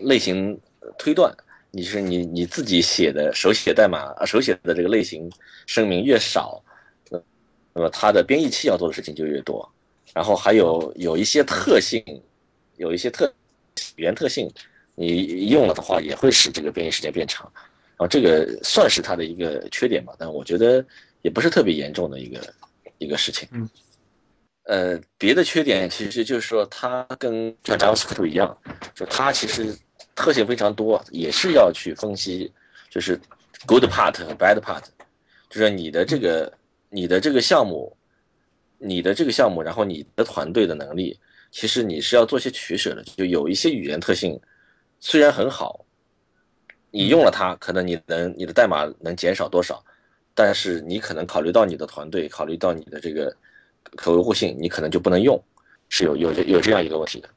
[0.00, 0.58] 类型
[0.98, 1.34] 推断，
[1.70, 5.30] 你是你你自己写的手写代码手写的这个类型
[5.66, 6.62] 声明越少，
[7.10, 7.20] 那
[7.72, 9.68] 那么它的编译器要做的事情就越多。
[10.12, 12.04] 然后还有有一些特性，
[12.76, 13.32] 有一些特
[13.96, 14.48] 语言特性，
[14.94, 17.50] 你用了的话也会使这个编译时间变长，
[17.96, 20.84] 然后这个算是它的一个缺点吧，但我觉得
[21.22, 22.54] 也不是特别严重的一个
[22.98, 23.48] 一个事情。
[23.50, 23.68] 嗯，
[24.64, 28.56] 呃，别的缺点其实就是说它跟像 JavaScript 一样，
[28.94, 29.74] 就它其实
[30.14, 32.52] 特性非常多，也是要去分析，
[32.90, 33.20] 就是
[33.66, 34.82] good part 和 bad part，
[35.48, 36.52] 就是你的这个
[36.90, 37.96] 你的这个项目。
[38.76, 41.18] 你的这个项目，然后你的团队的能力，
[41.50, 43.02] 其实你是要做些取舍的。
[43.04, 44.38] 就有一些语言特性，
[45.00, 45.86] 虽然很好，
[46.90, 49.82] 你用了它，可能你能你的代码能减少多少，
[50.34, 53.34] 但是你可能考虑到你的团队，考虑到你的这个
[53.96, 55.42] 可维护性，你可能就不能用，
[55.88, 57.28] 是有有有这样一个问题的。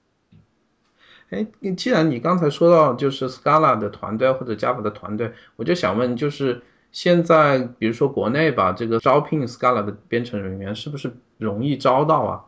[1.29, 6.61] 哎，既然你刚才说到就是 Scala 的团队或者 Java 的团队，我就想问，就是。
[6.89, 12.45] 现在，比如说国内吧，这个招聘 Scala 的编程人员是不是容易招到啊？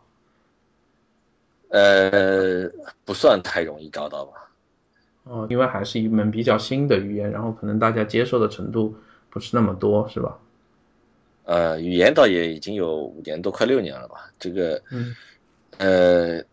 [1.68, 2.72] 呃，
[3.04, 4.32] 不算太容易招到吧。
[5.26, 8.96] 哦，因为还是一门比较新的语言，然后可能大家接受的程度
[9.30, 10.40] 不是那么多，是吧？
[11.50, 14.32] 呃，语言倒也已经有五年多，快六年了吧。
[14.38, 15.16] 这个，嗯，
[15.80, 16.44] 呃，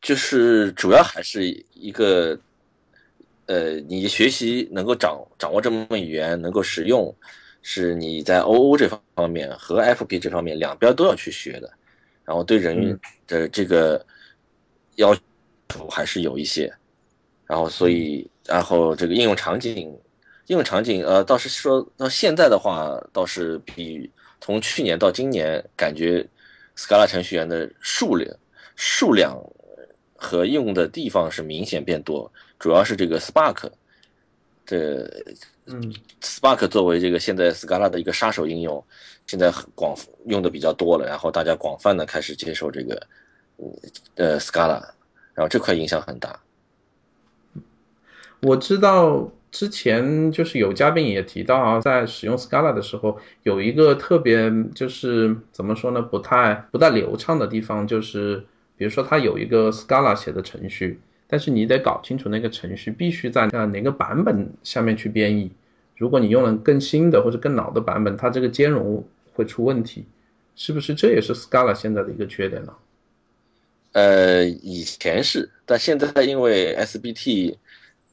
[0.00, 1.42] 就是主要还是
[1.74, 2.38] 一个。
[3.48, 7.14] 呃，你学习能够掌掌握这门语言，能够使用，
[7.62, 11.72] 是你在 O O 这方面和 F P 这方面两边都要去学的，
[12.24, 12.98] 然后对人
[13.28, 14.04] 的这个
[14.96, 15.14] 要
[15.68, 16.72] 求还是有一些，
[17.46, 19.96] 然后所以然后这个应用场景，
[20.46, 26.26] 应用场景呃倒是说到现在的话，倒是比从去年到今年，感觉
[26.76, 28.36] Scala 程序员的数量
[28.76, 29.36] 数量
[30.14, 32.30] 和用的地方是明显变多。
[32.58, 33.68] 主要是这个 Spark，
[34.64, 35.02] 这
[35.66, 38.82] 嗯，Spark 作为这个现在 Scala 的一个杀手应用，
[39.26, 43.06] 现在很广用的比较多了，然后大家广泛的开始接受这个
[44.14, 44.80] 呃 Scala，
[45.34, 46.38] 然后这块影响很大。
[48.42, 49.28] 我知道
[49.58, 58.44] 之前就是有嘉宾也提到啊，在使用 Scala 的时候，有一个特别就是怎么说呢，不太不太流畅的地方，就是
[58.76, 61.00] 比如说它有一个 Scala 写的程序。
[61.26, 65.50] 但是你得搞清楚那个程序必须在哪个版本下面去编译。
[65.96, 70.04] 如果你用了更新的或者更老的版本，它这个兼容会出问题，
[70.54, 70.94] 是不是？
[70.94, 72.74] 这也是 Scala 现在的一个缺点呢？
[73.92, 77.56] 呃，以前是，但现在因为 SBT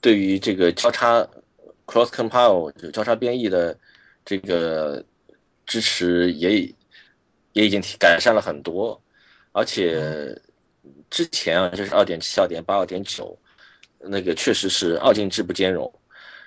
[0.04, 1.28] 对于这个交叉
[1.88, 3.76] cross compile 就交叉编译的
[4.24, 5.04] 这个
[5.66, 6.60] 支持也
[7.54, 9.02] 也已经改善了很多，
[9.52, 10.40] 而且。
[11.10, 13.38] 之前啊，就是二点七、二点八、二点九，
[14.00, 15.88] 那个确实是二进制不兼容。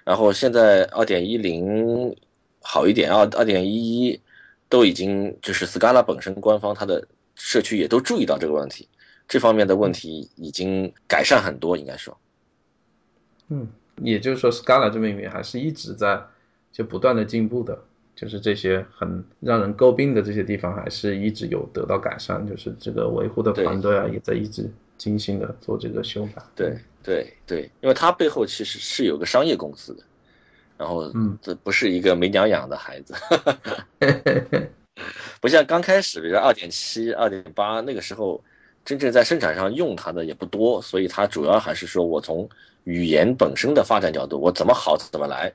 [0.04, 2.14] 然后现在二点一零
[2.60, 4.20] 好一点，二二点一一
[4.68, 8.88] 都已经就是 Scala 本身官方它的社区也都注意到这个问题，
[9.28, 12.18] 这方面的问题已经改善很多，应该说。
[13.48, 16.22] 嗯，也就是说 Scala 这边语言还是一直在
[16.72, 17.78] 就不断的进步的。
[18.14, 22.46] 就是这些很让人诟病的这些地方，还是一直有得到改善。
[22.48, 26.42] 就是这个维护的团队啊，也在一直精心的做这个修改。
[26.54, 30.02] 对对对，因为它背后其实是有个商业公司的，
[30.78, 33.12] 然后嗯，这不是一个没娘养的孩子，
[35.38, 38.42] 不像刚开始，比如二点七、二点八那个时候，
[38.82, 42.48] 真正在生产上用它的也不多，所以它主要还是说我从
[42.86, 45.52] 语言本身的发展角度，我怎么好怎么来。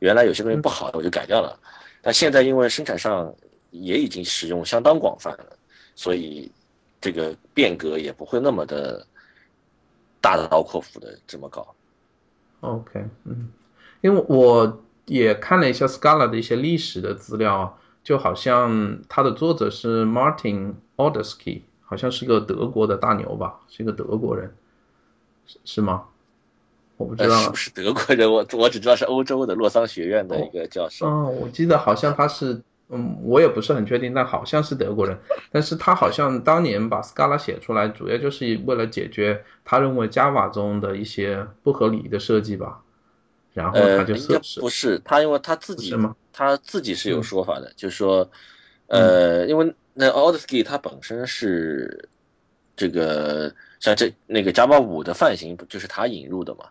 [0.00, 1.56] 原来有些东西不好，我就改掉了，
[2.02, 3.32] 但现在因为生产上
[3.70, 5.56] 也已经使用相当广泛了，
[5.94, 6.50] 所以
[7.00, 9.06] 这个变革也不会那么的
[10.20, 11.72] 大刀阔斧的这么搞。
[12.62, 13.48] OK，嗯，
[14.00, 24.52] 因为我也看了一下 Scala 的一些历史的资料，就好像它的作者是 Martin Odersky，好像是个德国的大牛吧，是一个德国人，
[25.46, 26.08] 是是吗？
[27.02, 28.30] 我不知呃，道是不是德国人？
[28.30, 31.06] 我我只知道是欧洲的洛桑学院的一个教授。
[31.06, 32.60] 嗯，我记得好像他是，
[32.90, 35.18] 嗯，我也不是很确定，但好像是德国人。
[35.50, 42.80] 但是他好像当年把 Scala 写出来，主要就是为了解决他认为 Java 中的一些不合理的设计吧。
[43.52, 44.14] 然后他呃，就
[44.60, 48.26] 不是他，因为他自己不是吗他自己是有嗯说法的，就是说，
[48.86, 52.08] 呃，因为那 Odyssey 它本身是
[52.74, 56.64] 这个像这那个 Java 五的泛型，不就是他引入的嘛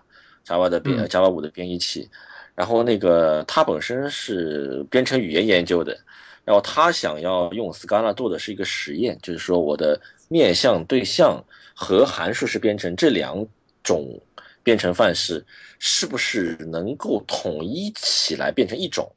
[0.45, 1.07] ，Java 的编嗯。
[1.07, 2.09] Java 五的编译器，
[2.55, 5.97] 然后那个他本身是编程语言研究的，
[6.43, 11.43] 然后他想要用 Scala 做的是一个实验，就是说我的面向对象
[11.75, 13.45] 和函数式编程这两
[13.83, 14.19] 种
[14.63, 15.43] 编程范式
[15.79, 19.09] 是不是能够统一起来变成一种？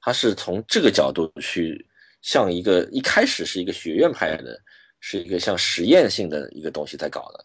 [0.00, 1.84] 他是从这个角度去
[2.22, 4.56] 像一个一开始是一个学院派的，
[5.00, 7.44] 是一个像实验性的一个东西在搞的，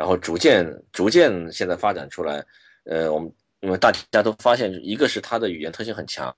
[0.00, 2.42] 然后逐渐逐渐现在发展出来，
[2.84, 6.34] 呃，我们因为大家都发现，一个是它的语言特性很强，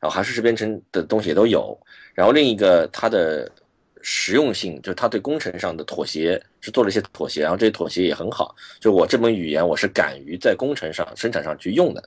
[0.00, 1.78] 然后函数式编程的东西也都有，
[2.16, 3.48] 然后另一个它的
[4.02, 12.02] 实用性，就是它对工程上的妥协是做了一些妥协，然后这些妥协也很好，就我这门语言我是敢于在工程上生产上去用的，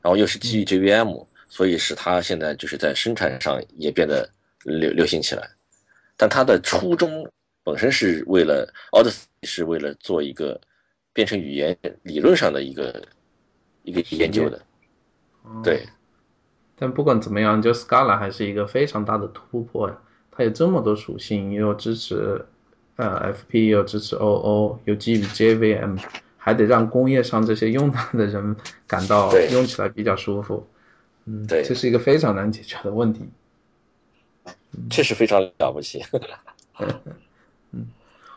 [0.00, 4.30] 然后又是基于 JVM，所以使它现在就是在生产上也变得
[4.62, 5.50] 流流行起来，
[6.16, 7.28] 但它的初衷
[7.64, 10.60] 本身是为了 Odyssey 是为了做一个
[11.12, 13.02] 编程语言理论上的一个
[13.82, 14.62] 一个研究的，
[15.44, 15.86] 嗯对。
[16.74, 19.96] 但不管怎么样，就 Scala 还是一个非常大的突破呀。
[20.32, 22.44] 它有这么多属性，又支持
[22.96, 26.02] 呃 FP，又支持 OO，又基于 JVM，
[26.36, 30.66] 还得让工业上这些用它的人感到对用起来比较舒服。
[31.26, 33.28] 嗯，对这是一个非常难解决的问题。
[34.90, 36.02] 确实非常了不起。
[37.72, 37.86] 嗯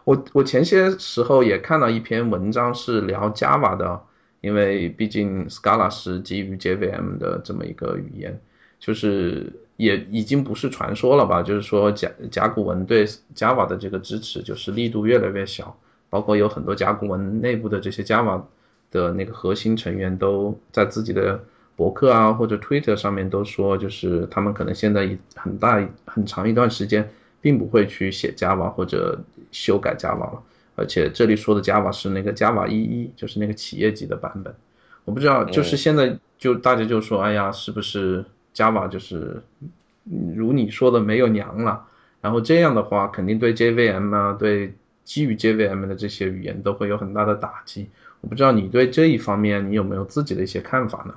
[0.04, 4.00] 我我前些时候也看到一篇文章是聊 Java 的，
[4.40, 8.40] 因为毕竟 Scala 是基于 JVM 的这么一个语言，
[8.80, 11.42] 就是也已经不是传说了吧？
[11.42, 13.04] 就是说甲甲骨文对
[13.36, 15.76] Java 的这个支持就是力度越来越小，
[16.08, 18.44] 包括有很多甲骨文内部的这些 Java
[18.92, 21.44] 的那个核心成员都在自己的
[21.76, 27.10] 博客啊或者 Twitter 上面都说，就是他们可能现在一很大很长一段时间
[27.46, 29.16] 并不会去写 Java 或者
[29.52, 30.42] 修改 Java 了，
[30.76, 34.52] 而且这里说的 Java 是那个 Java 一一，就是那个企业级的版本。
[35.04, 39.40] 我不知道，就是现在就大家就说，哎呀，是不是 Java 就是
[40.06, 41.86] 嗯如你说的没有娘了？
[42.20, 47.88] 然后这样的话，肯定对 JVM 啊，对基于 JVM 的这些语言都会有很大的打击。
[48.22, 51.14] 我不知道你对这一方面你有没有自己的一些看法呢？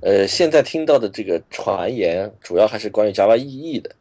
[0.00, 3.94] 呃，现在听到的这个传言，主要还是关于 Java EE 的，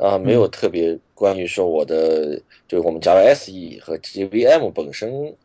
[0.00, 2.34] 啊，没有特别关于说我的，
[2.66, 5.36] 就是我们 Java SE 和 JVM 本身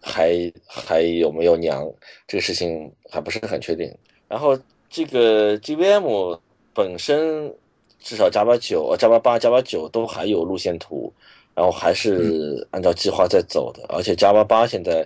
[0.00, 1.84] 还还有没有娘
[2.28, 3.92] 这个事情还不是很确定。
[4.28, 4.56] 然后
[4.88, 6.38] 这个 JVM
[6.72, 7.52] 本身
[7.98, 11.12] 至少 Java 九、呃 Java 八、Java 九都还有路线图，
[11.52, 15.04] 然后还是按照计划在走的，而且 Java 八现在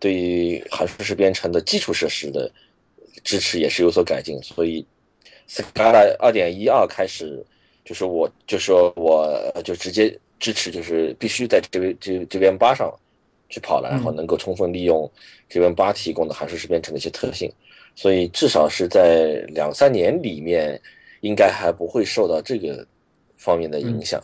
[0.00, 2.50] 对于函数式编程的基础设施的
[3.22, 4.84] 支持也是有所改进，所以
[5.48, 7.44] Scala 二点一二开始，
[7.84, 9.28] 就是我就说我
[9.64, 12.92] 就直接支持，就是必须在这边这这边八上
[13.48, 15.10] 去跑了，然后能够充分利用
[15.48, 17.52] 这边八提供的函数式编程的一些特性，
[17.94, 20.80] 所以至少是在两三年里面，
[21.20, 22.86] 应该还不会受到这个
[23.36, 24.22] 方面的影响。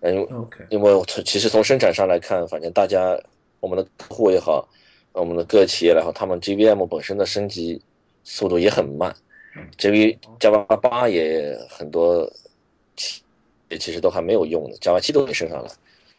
[0.00, 3.18] 嗯，因为 OK，因为从其实从生产上来看，反正大家
[3.60, 4.66] 我们的客户也好，
[5.12, 7.80] 我们的各企业也好，他们 JVM 本身的升级
[8.24, 9.14] 速度也很慢
[9.76, 12.30] ，JV Java 八也很多
[13.78, 15.70] 其实都还没有用的，Java 七都给升上来，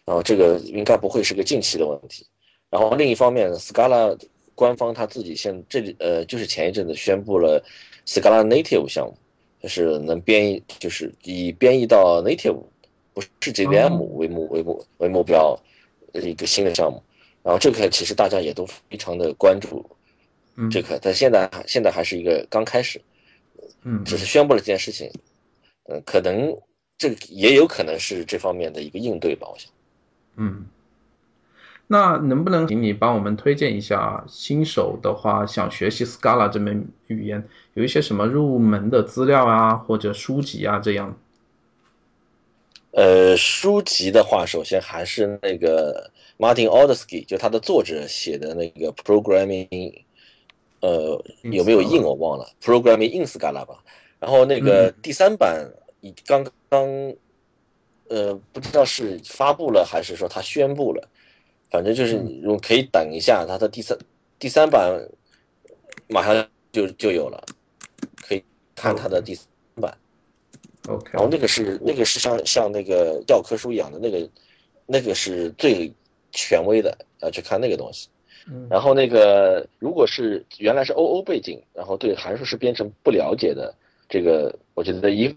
[0.06, 2.26] 然后这个应该不会是个近期的问题。
[2.70, 4.18] 然后另一方面，Scala
[4.56, 7.64] 官方他自己现这里呃就是前一阵子宣布了
[8.06, 9.18] Scala Native 项目，
[9.62, 12.58] 就是能编译，就是以编译到 Native。
[13.12, 15.60] 不是 JVM 为目为目为目标
[16.14, 17.04] 的一个新的项目。
[17.44, 19.86] 然后这个其实大家也都非常的关注
[20.72, 23.02] 这个，但现在现在还是一个刚开始，
[23.84, 25.12] 嗯，只是宣布了这件事情，
[25.90, 26.56] 嗯，可能
[27.00, 29.72] 这也有可能是这方面的一个应对吧，我想，
[30.36, 30.68] 嗯。
[31.92, 37.44] 那能不能请你帮我们推荐一下新手的话，想学习 Scala 这门语言，
[37.74, 41.18] 有一些什么入门的资料啊，或者书籍啊这样？
[42.92, 50.04] 呃，书籍的话，首先还是那个 Martin Odersky，就他的作者写的那个 Programming，
[50.82, 53.84] 呃，有没有印我忘了，Programming in Scala 吧。
[54.20, 55.72] 然后那个第三版
[56.02, 56.88] 已刚刚，
[58.08, 61.08] 呃，不知道是发布了还是说他宣布了。
[61.72, 63.96] 反正就是你，如果可以等一下，它的第三
[64.40, 65.00] 第三版
[66.08, 67.46] 马上就就有了，
[68.28, 68.44] 可以
[68.76, 69.46] 看它的第三
[69.80, 69.96] 版。
[70.88, 74.28] OK，然后那个是那个是像像那个教科书一样的那个，
[74.88, 75.94] 那个是最
[76.32, 78.10] 权威的，要去看那个东西。
[78.68, 83.72] 然后那个如果是原来是 OO 背景，然后对函数式编程不了解的，
[84.08, 85.28] 这个我觉得一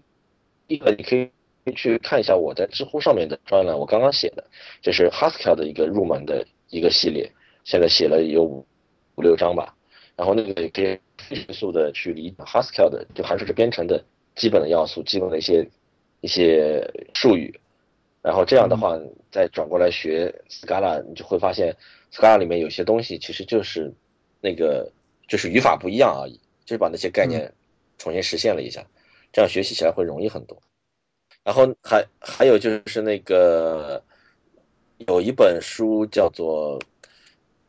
[0.73, 1.29] 一个你可以。
[1.77, 4.43] 去看一下我在知乎上面的专栏，我刚刚写的，
[4.81, 7.31] 这是 Haskell 的一个入门的一个系列，
[7.63, 8.67] 现在写了有五
[9.15, 9.73] 五六章吧。
[10.17, 10.99] 然后那个也可以
[11.29, 14.03] 迅速的去理解 Haskell 的，就函数式编程的
[14.35, 15.65] 基本的要素、基本的一些
[16.19, 17.57] 一些术语。
[18.21, 18.99] 然后这样的话，
[19.31, 21.73] 再转过来学 Scala，你就会发现
[22.11, 23.89] Scala 里面有些东西其实就是
[24.41, 24.91] 那个
[25.29, 27.49] 就是语法不一样而已，就是把那些概念
[27.97, 28.85] 重新实现了一下，
[29.33, 30.57] 这样学习起来会容易很多。
[31.43, 34.01] 然后还还有就是那个
[34.99, 36.79] 有一本书叫做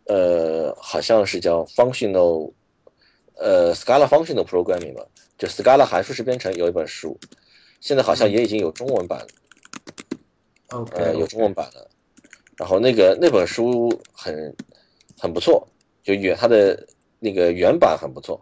[0.07, 2.53] 呃，好像是叫 Functional
[3.35, 5.05] 呃 Scala Functional Programming 吧，
[5.37, 7.19] 就 Scala 函数式编程有一本书，
[7.81, 9.27] 现在好像也已经有中文版了。
[10.69, 11.91] OK，有中文版了。
[12.57, 14.55] 然后那个那本书很
[15.19, 15.67] 很不错，
[16.05, 16.87] 就原它的
[17.19, 18.41] 那个原版很不错。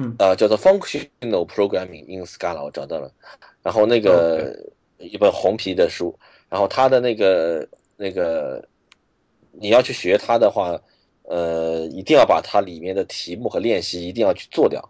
[0.00, 3.12] 嗯啊，叫做 Functional Programming in Scala，我找到了。
[3.64, 4.56] 然后那个
[4.98, 6.16] 一本红皮的书，
[6.48, 8.64] 然后它的那个那个
[9.50, 10.78] 你要去学它的话，
[11.24, 14.80] 呃，一定要把它里面的题目和练习一定要去做掉，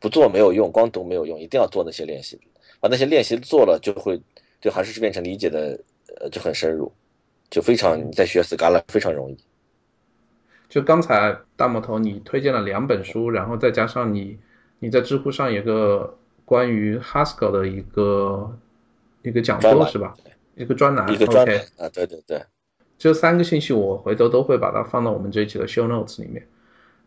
[0.00, 2.40] 不做没有用，光读没有用，一定要做那些练习，
[2.80, 4.18] 把那些练习做了，就会
[4.58, 5.78] 对函数式编程理解的
[6.18, 6.90] 呃就很深入，
[7.50, 9.36] 就非常你在学 Scala 非常容易。
[10.70, 14.38] 就刚才大魔头你推荐了两本书，然后再加上你。
[14.78, 18.56] 你在知乎上有个关于 Haskell 的一个
[19.22, 20.14] 一个讲座是吧？
[20.54, 22.42] 一个专栏，一个专栏啊，对对对。
[22.98, 26.46] 这三个信息我回头都会把它放到我们这一期的 Show Notes 里面。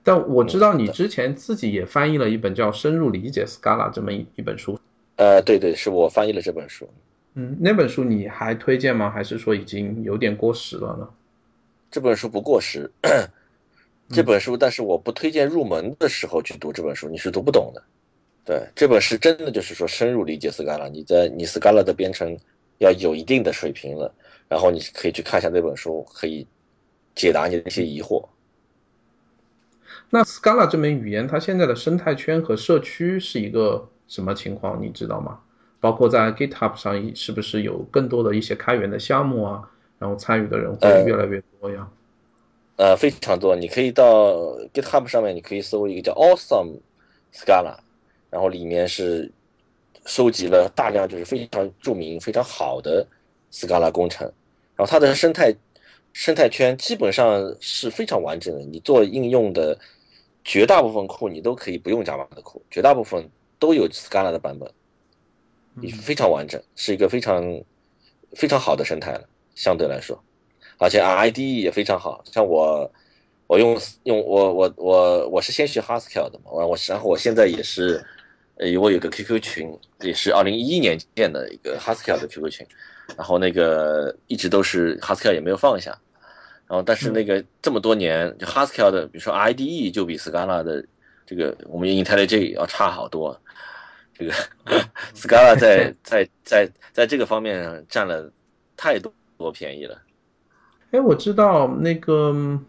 [0.04, 4.80] 但我知道你之前自己也翻译了一本叫《深入理解 Scala》这么一一本书。
[5.16, 6.88] 呃，对对，是我翻译了这本书。
[7.34, 9.10] 嗯，那本书你还推荐吗？
[9.10, 11.10] 还是说已经有点过时了呢？
[11.92, 12.90] 这本书不过时。
[14.12, 17.84] 这本书，但是我不推荐入门的时候去读这本书，你是读不懂的。
[18.44, 22.36] 对，这本是真的就是说深入理解 Scala，你在你 Scala 的编程
[22.80, 24.12] 要有一定的水平了，
[24.48, 26.48] 然后你可以去看一下这本书，可以
[27.14, 28.28] 解答你的一些疑惑。
[30.10, 34.82] 那 Scala 这门语言，它现在的生态圈和社区是一个什么情况？
[34.82, 35.40] 你知道吗？
[35.80, 39.70] 包括在 GitHub 上，是不是有更多的一些开源的项目啊？
[40.00, 41.88] 然后参与的人会越来越多呀？
[42.80, 43.54] 呃，非常多。
[43.58, 46.80] 你可以到 GitHub 上面，你可以搜一个叫 Awesome
[47.34, 47.78] Scala，
[48.30, 49.30] 然后里面是
[50.06, 53.06] 收集了大量就是非常著名、非常好的
[53.52, 54.32] Scala 工程。
[54.78, 55.54] 然后它的生态
[56.14, 58.62] 生态圈基本上是非常完整的。
[58.62, 59.78] 你做应用的
[60.46, 64.72] 绝大部分库，你都可以不用 Java 的库，绝大部分都有 Scala 的版本，
[66.02, 67.62] 非常完整，是一个非常
[68.38, 70.18] 非常好的生态了，相对来说。
[70.80, 72.90] 而且 IDE 也非常好，像我，
[73.48, 78.02] 我用用我我我我是先学 Haskell 的嘛，我我然后我现在也是，
[78.56, 82.66] 呃，我有个 QQ 群，也是二零一一年建的一个 Haskell 的 QQ 群，
[83.18, 85.92] 然后那个一直都是 Haskell 也没有放下，
[86.66, 90.86] 然后但是那个这么多年，就 Haskell 的，比如说 IDE 就比 Scala 的
[91.26, 93.38] 这个我们 IntelliJ 要差好多，
[94.18, 94.32] 这个
[95.14, 98.32] Scala 在在在在这个方面上占了
[98.78, 100.02] 太多多便宜了。
[100.92, 102.60] 哎，我知道那个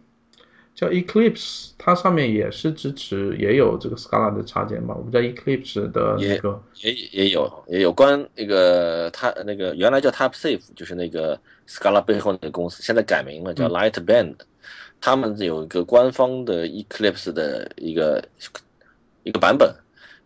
[0.75, 4.95] 叫 Eclipse，它上面也是支持，也有这个 Scala 的插件吧？
[4.95, 14.35] 我不知道 Eclipse 的那个也也有也有关那个它那个原来叫 TypeSafe，就是那个 Scala 背后那个公司，现在改名了叫 Lightband，
[14.99, 18.23] 他们有一个官方的 Eclipse 的一个
[19.23, 19.73] 一个版本，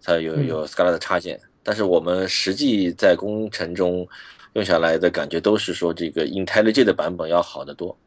[0.03, 4.07] 它有有 Scala 的插件，但是我们实际在工程中
[4.55, 7.97] 用下来的感觉都是说这个 IntelliJ 的版本要好得多。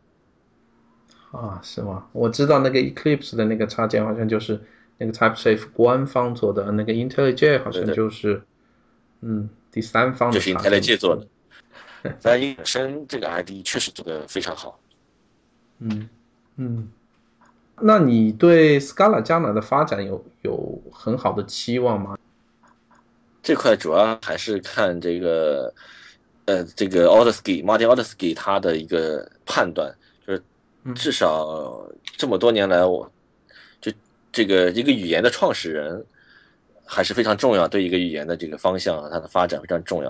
[1.30, 2.06] 啊，是吗？
[2.12, 4.60] 我知道那个 Eclipse 的那个插件好像就是
[4.96, 8.42] 那个 TypeSafe 官方做的，那个 IntelliJ 好像就是，
[9.20, 10.34] 嗯，第三方的。
[10.34, 11.26] 就是 IntelliJ 做的。
[12.22, 14.80] 但本身这个 ID 确实做的非常好。
[15.80, 16.08] 嗯
[16.56, 16.88] 嗯。
[17.80, 22.16] 那你对 Scala 将来的发展有有很好的期望吗？
[23.42, 25.72] 这块主要还是看这个，
[26.48, 28.32] 呃，这个 a u d e s k y Martin a u d e s k y
[28.32, 29.94] 他的一个判断，
[30.26, 30.42] 就是
[30.94, 31.86] 至少
[32.16, 33.06] 这么多年来，我
[33.82, 33.92] 就
[34.32, 36.02] 这个一个语言的创始人
[36.86, 40.08] 还是非常重要，对一个语言的这个方向，它的发展非常重要。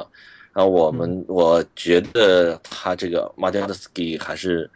[0.53, 4.71] 然后我们我觉得他这个 Martin d e s k y 还是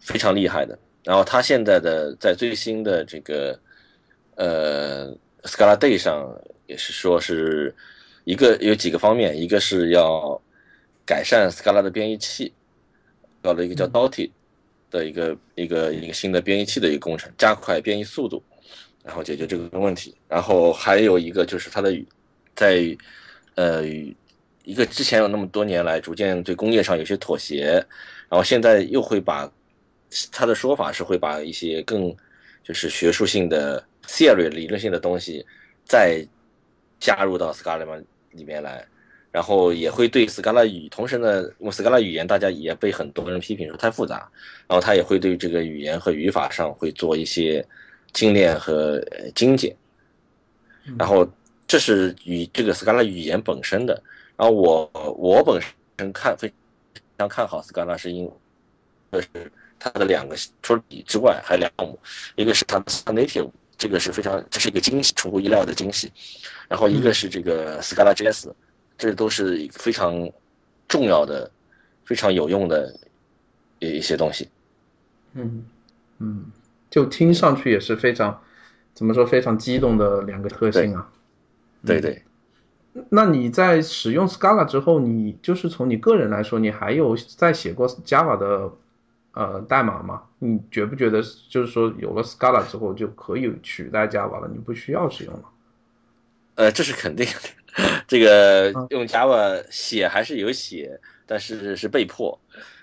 [0.00, 0.78] 非常厉害的。
[1.04, 3.58] 然后他现在的在最新的这个
[4.36, 6.26] 呃 Scala Day 上
[6.66, 7.74] 也是说是
[8.28, 10.38] 一个有几个方面，一个是要
[11.06, 12.52] 改善 Scala 的编译器，
[13.40, 14.30] 搞了一个叫 Dotty
[14.90, 18.42] 的一个一个一个新的编译器的一个工程，加快编译速度，
[19.02, 20.14] 然后解决这个问题。
[20.28, 21.90] 然后还有一个就是它的
[22.54, 22.94] 在
[23.54, 27.82] 呃一个之前有那么多年来逐渐对工业上有些妥协，
[28.28, 29.50] 然后现在又会把。
[30.32, 32.16] 他的说法是会把一些更
[32.62, 35.44] 就是学术性的 theory 理论性的东西
[35.84, 36.26] 再
[36.98, 38.02] 加入到 Scala 里面
[38.62, 38.86] 来，
[39.30, 44.30] 然后也会对 Scala 语，同时呢，因为 Scala 语言大家也被很多人批评说太复杂，
[44.66, 47.64] 然后他也会对这个语言和语法上会做一些
[48.12, 49.02] 精炼和
[49.34, 49.74] 精简，
[50.98, 51.28] 然后
[51.66, 54.02] 这是与这个 Scala 语言本身的，
[54.36, 55.60] 然后我我本
[55.98, 56.52] 身看非
[57.18, 58.30] 常看好 Scala 是因
[59.10, 59.28] 为是。
[59.80, 61.96] 它的两个除了底之外，还有两个项目，
[62.34, 63.48] 一个是它的 Native，
[63.78, 66.12] 这个是非常这是一个惊喜，出乎意料的惊喜。
[66.68, 68.52] 然后一个是这个 Scala JS，
[68.98, 70.28] 这都是非常
[70.88, 71.48] 重要的、
[72.04, 72.92] 非常有用的
[73.78, 74.48] 一些东西。
[75.34, 75.64] 嗯
[76.18, 76.44] 嗯，
[76.90, 78.42] 就听上去也是非常
[78.92, 81.08] 怎么说非常激动的两个特性啊。
[81.86, 82.22] 对对。
[83.08, 88.72] 那你在使用 Scala 之后，你就是从你个人来说，你还有在写过 Java 的？
[89.32, 94.48] 呃，代码嘛，你觉不觉得就是说有了 Scala 之后就可以取代 Java 了？
[94.52, 95.44] 你不需要使用了？
[96.56, 97.32] 呃，这是肯定的。
[98.08, 102.36] 这个用 Java 写还是有写，但是是被迫，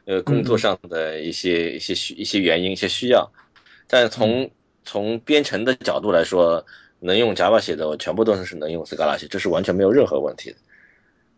[0.05, 3.29] 呃，工作上的一些一些需一些原因一些需要。
[3.87, 4.49] 但从
[4.85, 6.65] 从编程的角度来说，
[6.99, 10.57] 能用 Java 写的，我全部都是能用 Scala 写，这是完全没有任何问题的。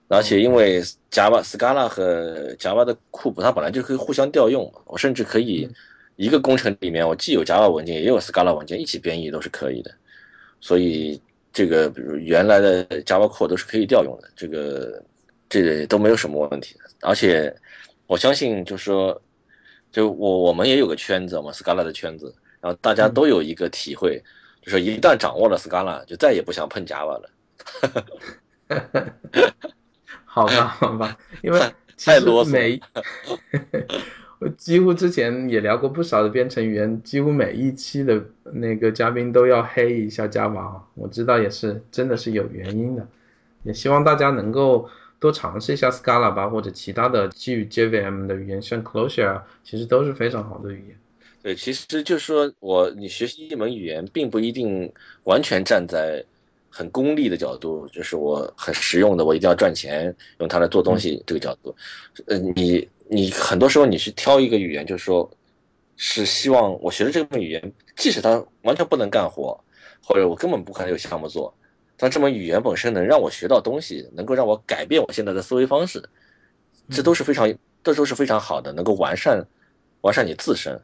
[0.09, 0.81] 而且因为
[1.11, 5.69] Java Scala 和 Java 的库谱它本来就可以互相调用，我甚至可以
[6.15, 9.93] 一个工程里面我既有 Java 文件也有 Scala 文件一起编译都是可以的，
[10.61, 15.03] 所以这个比如原来的 Java 库都是可以调用的，这个
[15.49, 16.75] 这个都没有什么问题。
[17.01, 17.53] 而且
[18.05, 19.21] 我相信就是说，
[19.91, 24.23] 就我我们也有个圈子嘛，Scala 的圈子，然后大家都有一个体会，
[24.61, 27.29] 就是一旦掌握了 Scala 就再也不想碰 Java 了。
[30.29, 31.59] 好吧， 好吧，因为
[31.95, 32.19] 其实
[32.51, 32.79] 每
[34.39, 43.07] 我几乎之前也聊过不少的编程语言，几乎每一期的那个嘉宾都要黑一下 Java，我知道也是真的是有原因的，
[43.63, 44.87] 也希望大家能够
[45.19, 50.97] 多尝试一下 Scala 吧，或者其他的基于 JVM 的语言，像 Clojure，其实都是非常好的语言。
[51.41, 54.91] 对，其实就是说我你学习一门语言，并不一定
[55.23, 56.23] 完全站在。
[56.69, 61.23] 很功利的角度，就是我很实用的，我一定要赚钱，用它来做东西。
[61.25, 61.75] 这个角度，
[62.27, 65.29] 呃，你你很多时候你去挑一个语言，就是说，
[65.95, 69.59] 是希望我学的这门语言，即使它完全不能干活，
[70.03, 71.53] 或者我根本不可能有项目做，
[71.97, 76.03] 但这门语言本身能让我学到东西，能够让我改变我现在的思维方式，
[76.89, 77.51] 这都是非常，
[77.83, 79.43] 这都是非常好的，能够完善
[80.01, 80.79] 完善你自身。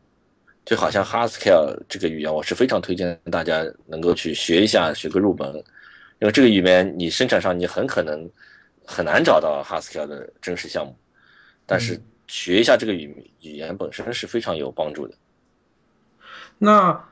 [0.66, 5.53] 就好像 Haskell 这个语言，我是非常推荐大家能够去学一下，学个入门。
[6.20, 8.30] 因为这个语言，你生产上你很可能
[8.86, 10.95] 很难找到 Haskell 的真实项目，
[11.66, 15.16] 但是学一下这个语语言本身是非常有帮助的。
[16.57, 17.09] 那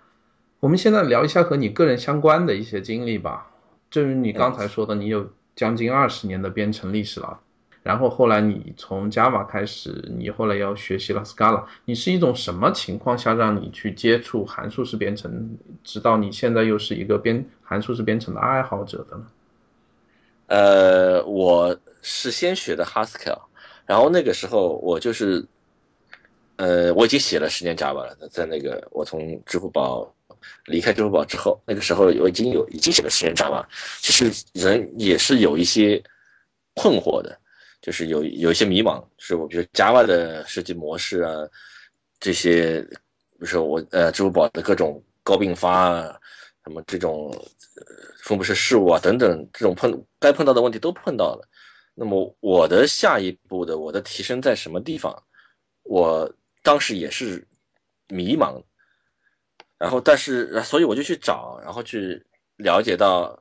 [0.62, 3.52] 我们现在聊一下和你个人相关的一些经历吧。
[3.90, 7.38] 正如你刚才说的，你有将近二十年的编程历史了。
[7.84, 11.66] 然后后来你从 Java 开始，你后来要学习了 Scala。
[11.86, 19.26] 你是一种什么情况下让你去接触函数式编程，直到你现在又是一个编函数式编程的爱好者的呢？
[20.46, 23.40] 呃，我是先学的 Haskell，
[23.86, 25.44] 然后那个时候我就是，
[26.58, 30.14] 呃，我已经写了十年 Java 了，在那个我从支付宝
[30.66, 33.66] 离开支付宝之后，那个时候我已经有已经写了十年 Java，
[34.02, 36.04] 其实人也是有一些
[36.76, 37.41] 困惑的。
[37.82, 41.34] 就是有有一些迷茫，是我比如 Java 的设计模式啊，
[42.20, 46.20] 这些，比如说我呃支付宝的各种高并发啊，
[46.64, 47.32] 什么这种
[48.24, 51.50] 分布式事务啊等等，这种碰该碰到的问题都碰到了。
[51.96, 55.12] 那么我的下一步的我的提升在什么地方？
[55.82, 57.44] 我当时也是
[58.10, 58.64] 迷茫，
[59.80, 62.24] 然后但是所以我就去找，然后去
[62.58, 63.41] 了解到。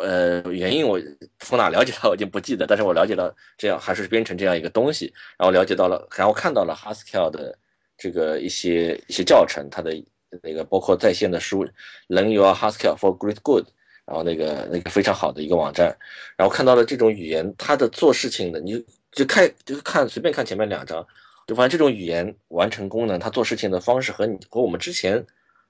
[0.00, 0.98] 呃，原因我
[1.40, 7.56] 从哪了解到 我已经不记得，但是我了解到这样还是编程这样一个东西，然后了解到了，然后看到了 Haskell 的
[7.98, 9.94] 这个一些一些教程，它的
[10.42, 11.66] 那个包括在线的书
[12.08, 13.66] ，Learn Your Haskell for Great Good，
[14.06, 15.94] 然后那个那个非常好的一个网站，
[16.38, 18.82] 然后看到了这种语言它的做事情的，你
[19.12, 21.06] 就看就看随便看前面两章，
[21.46, 25.22] 就发现这种语言完成功能，它做事情的方式和你和我们之前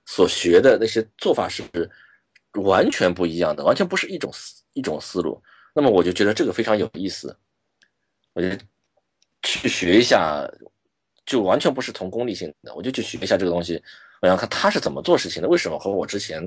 [0.06, 1.90] 所学的那些做法是不是。
[2.61, 5.42] 完全不一样的，完全不是一种思一种思路。
[5.74, 7.34] 那么我就觉得这个非常有意思，
[8.34, 8.48] 我就
[9.42, 10.46] 去学一下，
[11.24, 13.82] 就完全不是从功利性的，我就去学一下这个东西，
[14.20, 16.46] 我想看他是怎么做事情的，为什么和我之前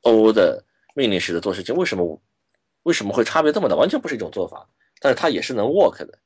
[0.00, 0.64] O 的
[0.94, 2.22] 命令式的做事情，为什么
[2.84, 3.76] 为什么会差别这么大？
[3.76, 4.66] 完全不是一种做法，
[4.98, 6.18] 但是它也是能 work 的，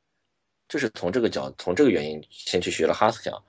[0.68, 3.42] 就是从这个角从这个原因先去学了 Haskell，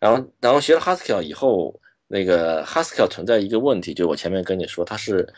[0.00, 1.80] 然后然后学了 Haskell 以后。
[2.12, 5.32] 那个 Haskell 存在一个问题，就我前面跟你说，它是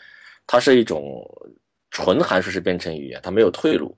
[0.47, 1.23] 它是一种
[1.91, 3.95] 纯函数式编程语言，它没有退路。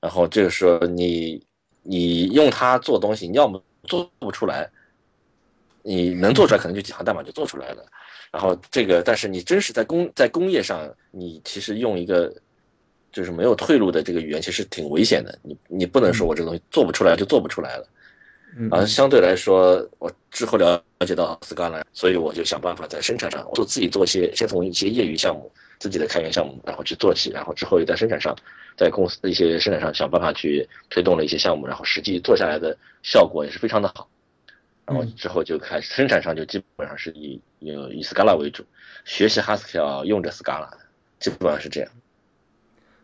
[0.00, 1.40] 然后这个时候，你
[1.84, 4.68] 你用它做东西，你要么做不出来，
[5.84, 7.86] 你能做出来可能就几行代码就做出来了。
[8.32, 12.34] 然后这个，但是你真实在工在工业上，你其实用一个
[13.12, 15.38] 就是没有退路的这个语言，其实挺危险的。
[15.44, 17.86] 你你不能说我这个东西做不出来就做不出来了。
[18.70, 28.36] 啊，相对来说，我之后了了解到 Scala，所以我就想办法在生产上做自己做一些，先从一些业余项目、自己的开源项目，然后去做起，然后之后又在生产上，
[28.76, 34.08] 在公司的一些生产上想办法去推动了一些项目，然后实际做下来的效果也是非常的好。
[34.84, 38.64] 然后之后就开始生产上就基本上是以以以 Scala 为主，
[39.04, 40.68] 学习 Haskell 用着 Scala，
[41.20, 41.90] 基本上是这样。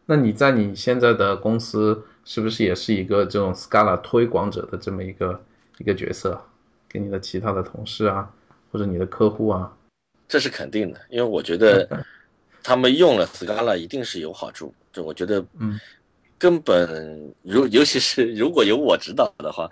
[0.06, 2.04] 那你在你现在的公司？
[2.26, 5.40] 是不是也是一个这种 Scala 推广者的这么一个
[5.78, 6.38] 一个角色，
[6.88, 8.28] 给你的其他的同事啊，
[8.72, 9.72] 或者你的客户啊？
[10.26, 11.88] 这是肯定的，因为我觉得
[12.64, 14.74] 他们用了 Scala 一定是有好处。
[14.92, 15.78] 就我觉得，嗯，
[16.36, 19.70] 根本如尤其是 如果有我指导的话，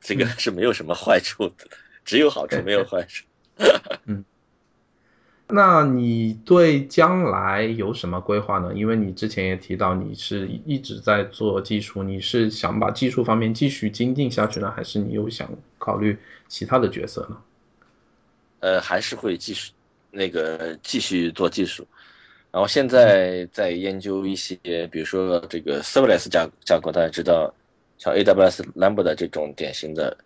[0.00, 1.66] 这个是没有什么坏处的，
[2.06, 3.24] 只有好处没有坏处。
[4.06, 4.24] 嗯。
[5.48, 8.72] 那你对将来有什么规划呢？
[8.74, 16.18] 因为你之前也提到你是一直在做技术，你是想把技术方面继续精进下去呢，还是你又想考虑
[16.48, 17.36] 其他的角色呢？
[18.60, 19.72] 呃，还是会继续
[20.10, 21.86] 那个继续做技术，
[22.50, 24.56] 然后现在在研究一些，
[24.90, 27.52] 比如说这个 serverless 架架构，大家知道，
[27.98, 30.16] 像 AWS Lambda 这种典型的，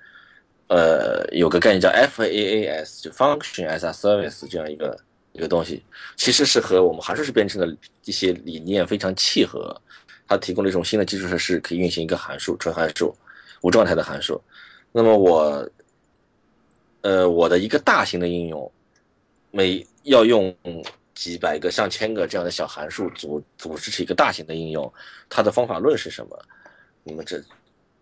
[0.68, 4.98] 呃，有个概念叫 FaaS，就 Function as a Service 这样一个。
[5.32, 5.82] 一个东西
[6.16, 9.78] 其实是和我们函数式编程的一些理念非常契合，
[10.26, 13.14] 它提供了一种新的基础设施，可以运行一个函数，纯函数，
[13.60, 14.40] 无状态的函数。
[14.92, 15.70] 那么我，
[17.02, 18.72] 呃，我的一个大型的应用，
[19.50, 20.56] 每要用
[21.14, 24.90] 几百个、上千个这样的小函数组组织起一个大型的应用，
[25.28, 26.42] 它的方法论是什么？
[27.04, 27.38] 那么这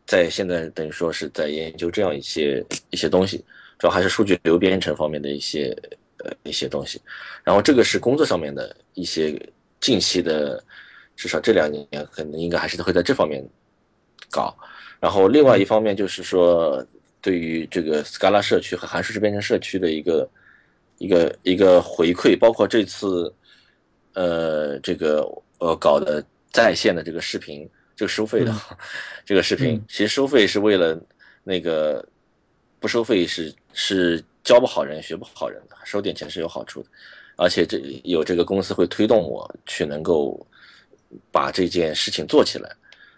[0.07, 3.45] 在现在等于说是在研究这样一些一些东西，
[3.79, 5.77] 主要还是数据流编程方面的一些。
[6.19, 6.99] 呃，一些东西，
[7.43, 9.39] 然后这个是工作上面的一些
[9.79, 10.63] 近期的，
[11.17, 13.45] 至少这两年可能应该还是会在这方面
[14.31, 14.57] 搞。
[15.01, 16.83] 然后另外一方面就是说，
[17.21, 20.31] 对于这个 Scala 社区和函数式编程社区的一个
[20.97, 23.31] 一个一个回馈，包括这次
[24.15, 25.29] 呃这个
[25.59, 28.55] 呃搞的在线的这个视频，这个收费的
[29.25, 31.01] 这个视频，其实收费是为了
[31.43, 32.07] 那个
[32.79, 34.25] 不收费是是。
[34.45, 36.89] 教不好人，学不好人的，收点钱是有好处的，
[37.37, 40.47] 而且这有这个公司会推动我去能够
[41.33, 42.71] 把这件事情做起来。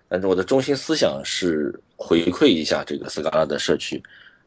[0.09, 4.01] 但是我的中心思想是回馈一下这个斯卡拉的社区。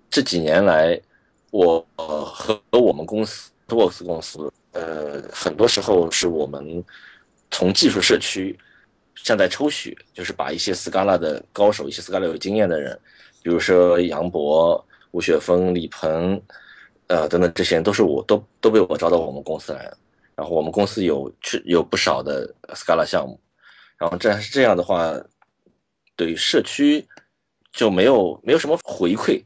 [0.09, 0.97] 这几年来，
[1.51, 6.81] 我和我们公司 Works 公司，呃，很多时候是我们
[7.51, 8.57] 从技术社区
[9.23, 12.99] 像在抽血，就是把一些斯卡拉的高手、一些斯卡拉有经验的人，
[13.43, 16.41] 比如说杨博、吴雪峰、李鹏。
[17.11, 19.97] 呃，等等，这些人都是我都都被我招到我们公司来了。
[20.35, 23.39] 然后我们公司有去有不少的 Scala 项目，
[23.97, 25.19] 然后这样是这样的话，
[26.15, 27.03] 对于社区
[27.71, 29.43] 就没有没有什么回馈。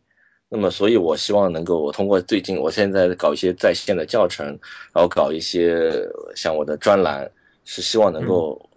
[0.50, 4.46] 那么，所以我希望能够我通过最近我现在搞一些在线的教程，
[4.94, 5.90] 然后搞一些
[6.36, 7.32] 像我的专栏，
[7.64, 8.70] 是希望能够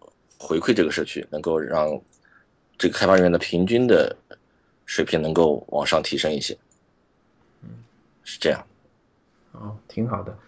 [0.47, 2.01] 回馈这个社区，能够让
[2.79, 4.15] 这个开发人员的平均的
[4.85, 6.57] 水平能够往上提升一些。
[7.63, 7.71] 嗯，
[8.23, 8.65] 是这样。
[9.51, 10.39] 哦，挺好的。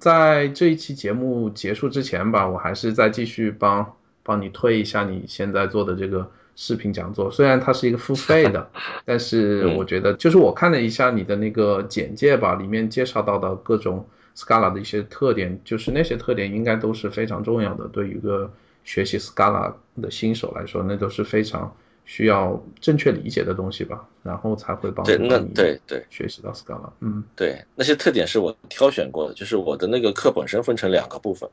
[0.00, 7.30] 在这一期节目结束之前吧，我还是再继续帮帮你推一下你现在做的这个视频讲座。
[7.30, 8.70] 虽然它是一个付费的，
[9.04, 14.04] 但是我觉得就是我看了一下你的那个简介吧，里面介绍到的各种
[14.36, 17.86] Scala 的一些特点，就是那些特点应该都是非常重要的。
[17.88, 18.52] 对于一个
[18.88, 21.70] 学习 Scala 的新手来说，那都是非常。
[22.10, 26.90] 需要正确理解的东西吧，然后才会帮助你对对学习到 Scala。
[27.00, 31.46] 嗯，对，那些特点是我挑选过的，就是我的那个课本身分成两个部分，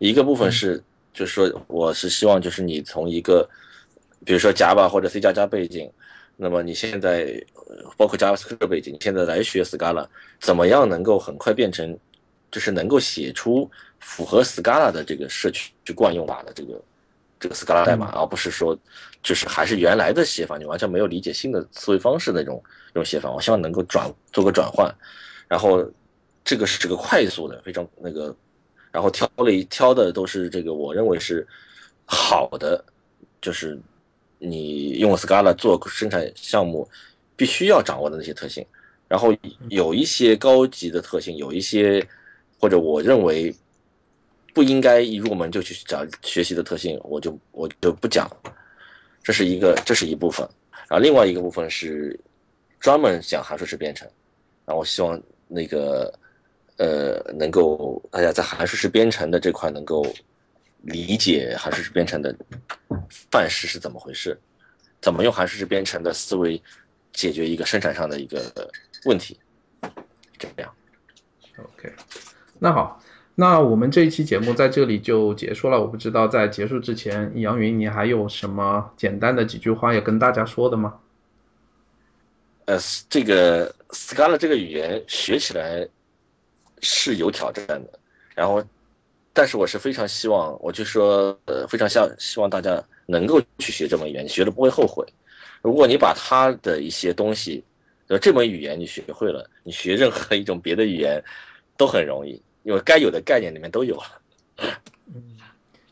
[0.00, 0.82] 一个部分是
[1.14, 3.48] 就是说我是希望就是你从一个
[4.24, 5.88] 比如说 Java 或者 C 加加背景，
[6.36, 7.40] 那么你现在
[7.96, 10.04] 包括 JavaScript 背景，你现在来学 Scala，
[10.40, 11.96] 怎么样能够很快变成
[12.50, 16.80] 就是能够写出符合 Scala 的这个社区惯用法的这个。
[17.42, 18.78] 这个 Scala 代码，而不是说，
[19.22, 23.30] 就是还是原来的写法，你完全没有理解新的思维方式那种那种写法。
[23.30, 24.94] 我希望能够转做个转换，
[25.48, 25.82] 然后
[26.44, 28.36] 这个是这个快速的，非常那个，
[28.92, 31.48] 然后挑了一挑的都是这个我认为是
[32.04, 32.84] 好的，
[33.40, 33.80] 就是
[34.38, 36.86] 你用 Scala 做生产项目
[37.36, 38.66] 必须要掌握的那些特性，
[39.08, 39.34] 然后
[39.70, 42.06] 有一些高级的特性，有一些
[42.60, 43.52] 或者我认为。
[44.52, 48.28] 不应该一入门就去讲学习的特性，我就我就不讲，
[49.22, 50.44] 这是一个这是一部分，
[50.88, 52.18] 然后另外一个部分是
[52.80, 54.10] 专门讲函数式编程，
[54.66, 56.12] 然后我希望那个
[56.78, 60.04] 呃能够大家在函数式编程的这块能够
[60.82, 62.34] 理解函数式编程的
[63.30, 64.36] 范式是怎么回事，
[65.00, 66.60] 怎么用函数式编程的思维
[67.12, 68.68] 解决一个生产上的一个
[69.04, 69.38] 问题，
[70.36, 70.74] 这样
[71.56, 71.92] ，OK，
[72.60, 73.02] 那好。
[73.36, 75.80] 那我们这一期节目在这里就结束了。
[75.80, 80.94] 我不知道在结束之前，杨云你还有什么简单的几句话要跟大家说的吗？
[82.66, 85.88] 呃，这个 Scala 这个语言学起来
[86.82, 87.98] 是有挑战的。
[88.34, 88.62] 然后，
[89.32, 95.02] 但是我是非常希望，我就说，呃，非常希希望大家能够去学这门语言，学了不会后悔。
[95.62, 97.64] 如果你把它的一些东西，
[98.08, 101.22] 呃，这门语言你学会了，你学任何一种别的语言
[101.78, 102.42] 都很容易。
[102.62, 104.02] 因为该有的概念里面都有了，
[105.14, 105.22] 嗯，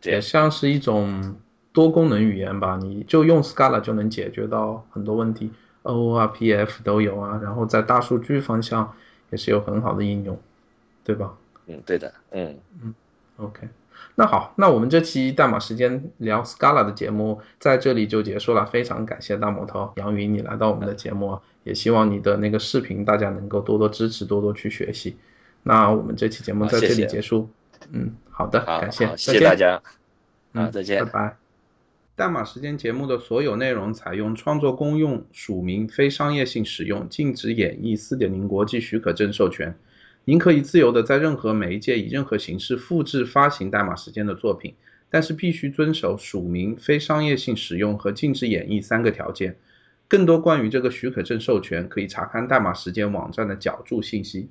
[0.02, 1.36] 也像是一种
[1.72, 5.50] 多功能语言吧，你就用 Scala 就能解决到很多问题
[5.82, 8.94] ，OORPF 都有啊，然后在大数据方向
[9.30, 10.38] 也是有很好的应用，
[11.04, 11.34] 对吧？
[11.66, 12.56] 嗯，对的，嗯。
[12.82, 12.94] 嗯
[13.36, 13.68] ，OK，
[14.14, 25.16] 那好，那我们这期代码时间聊 Scala 的节目在这里就结束了，非常感谢大魔头杨云你来到我们的节目，也希望你的那个视频大家能够多多支持，多多去学习。
[25.68, 27.46] 那我们这期节目在这里结束。
[27.92, 29.82] 嗯，好的，感谢，谢谢大家。
[30.54, 31.36] 嗯，再见，拜拜。
[32.16, 39.76] 代码时间节目的所有内容采用创作公用、署名、非商业性使用、禁止演绎四点零国际许可证授权。
[40.24, 44.74] 您可以自由的在任何媒介以任何形式复制发行代码时间的作品，
[45.10, 49.54] 但是必须遵守署名、非商业性使用和禁止演绎三个条件。
[50.08, 54.48] 更多关于这个许可证授权，可以查看代码时间网站的脚注信息。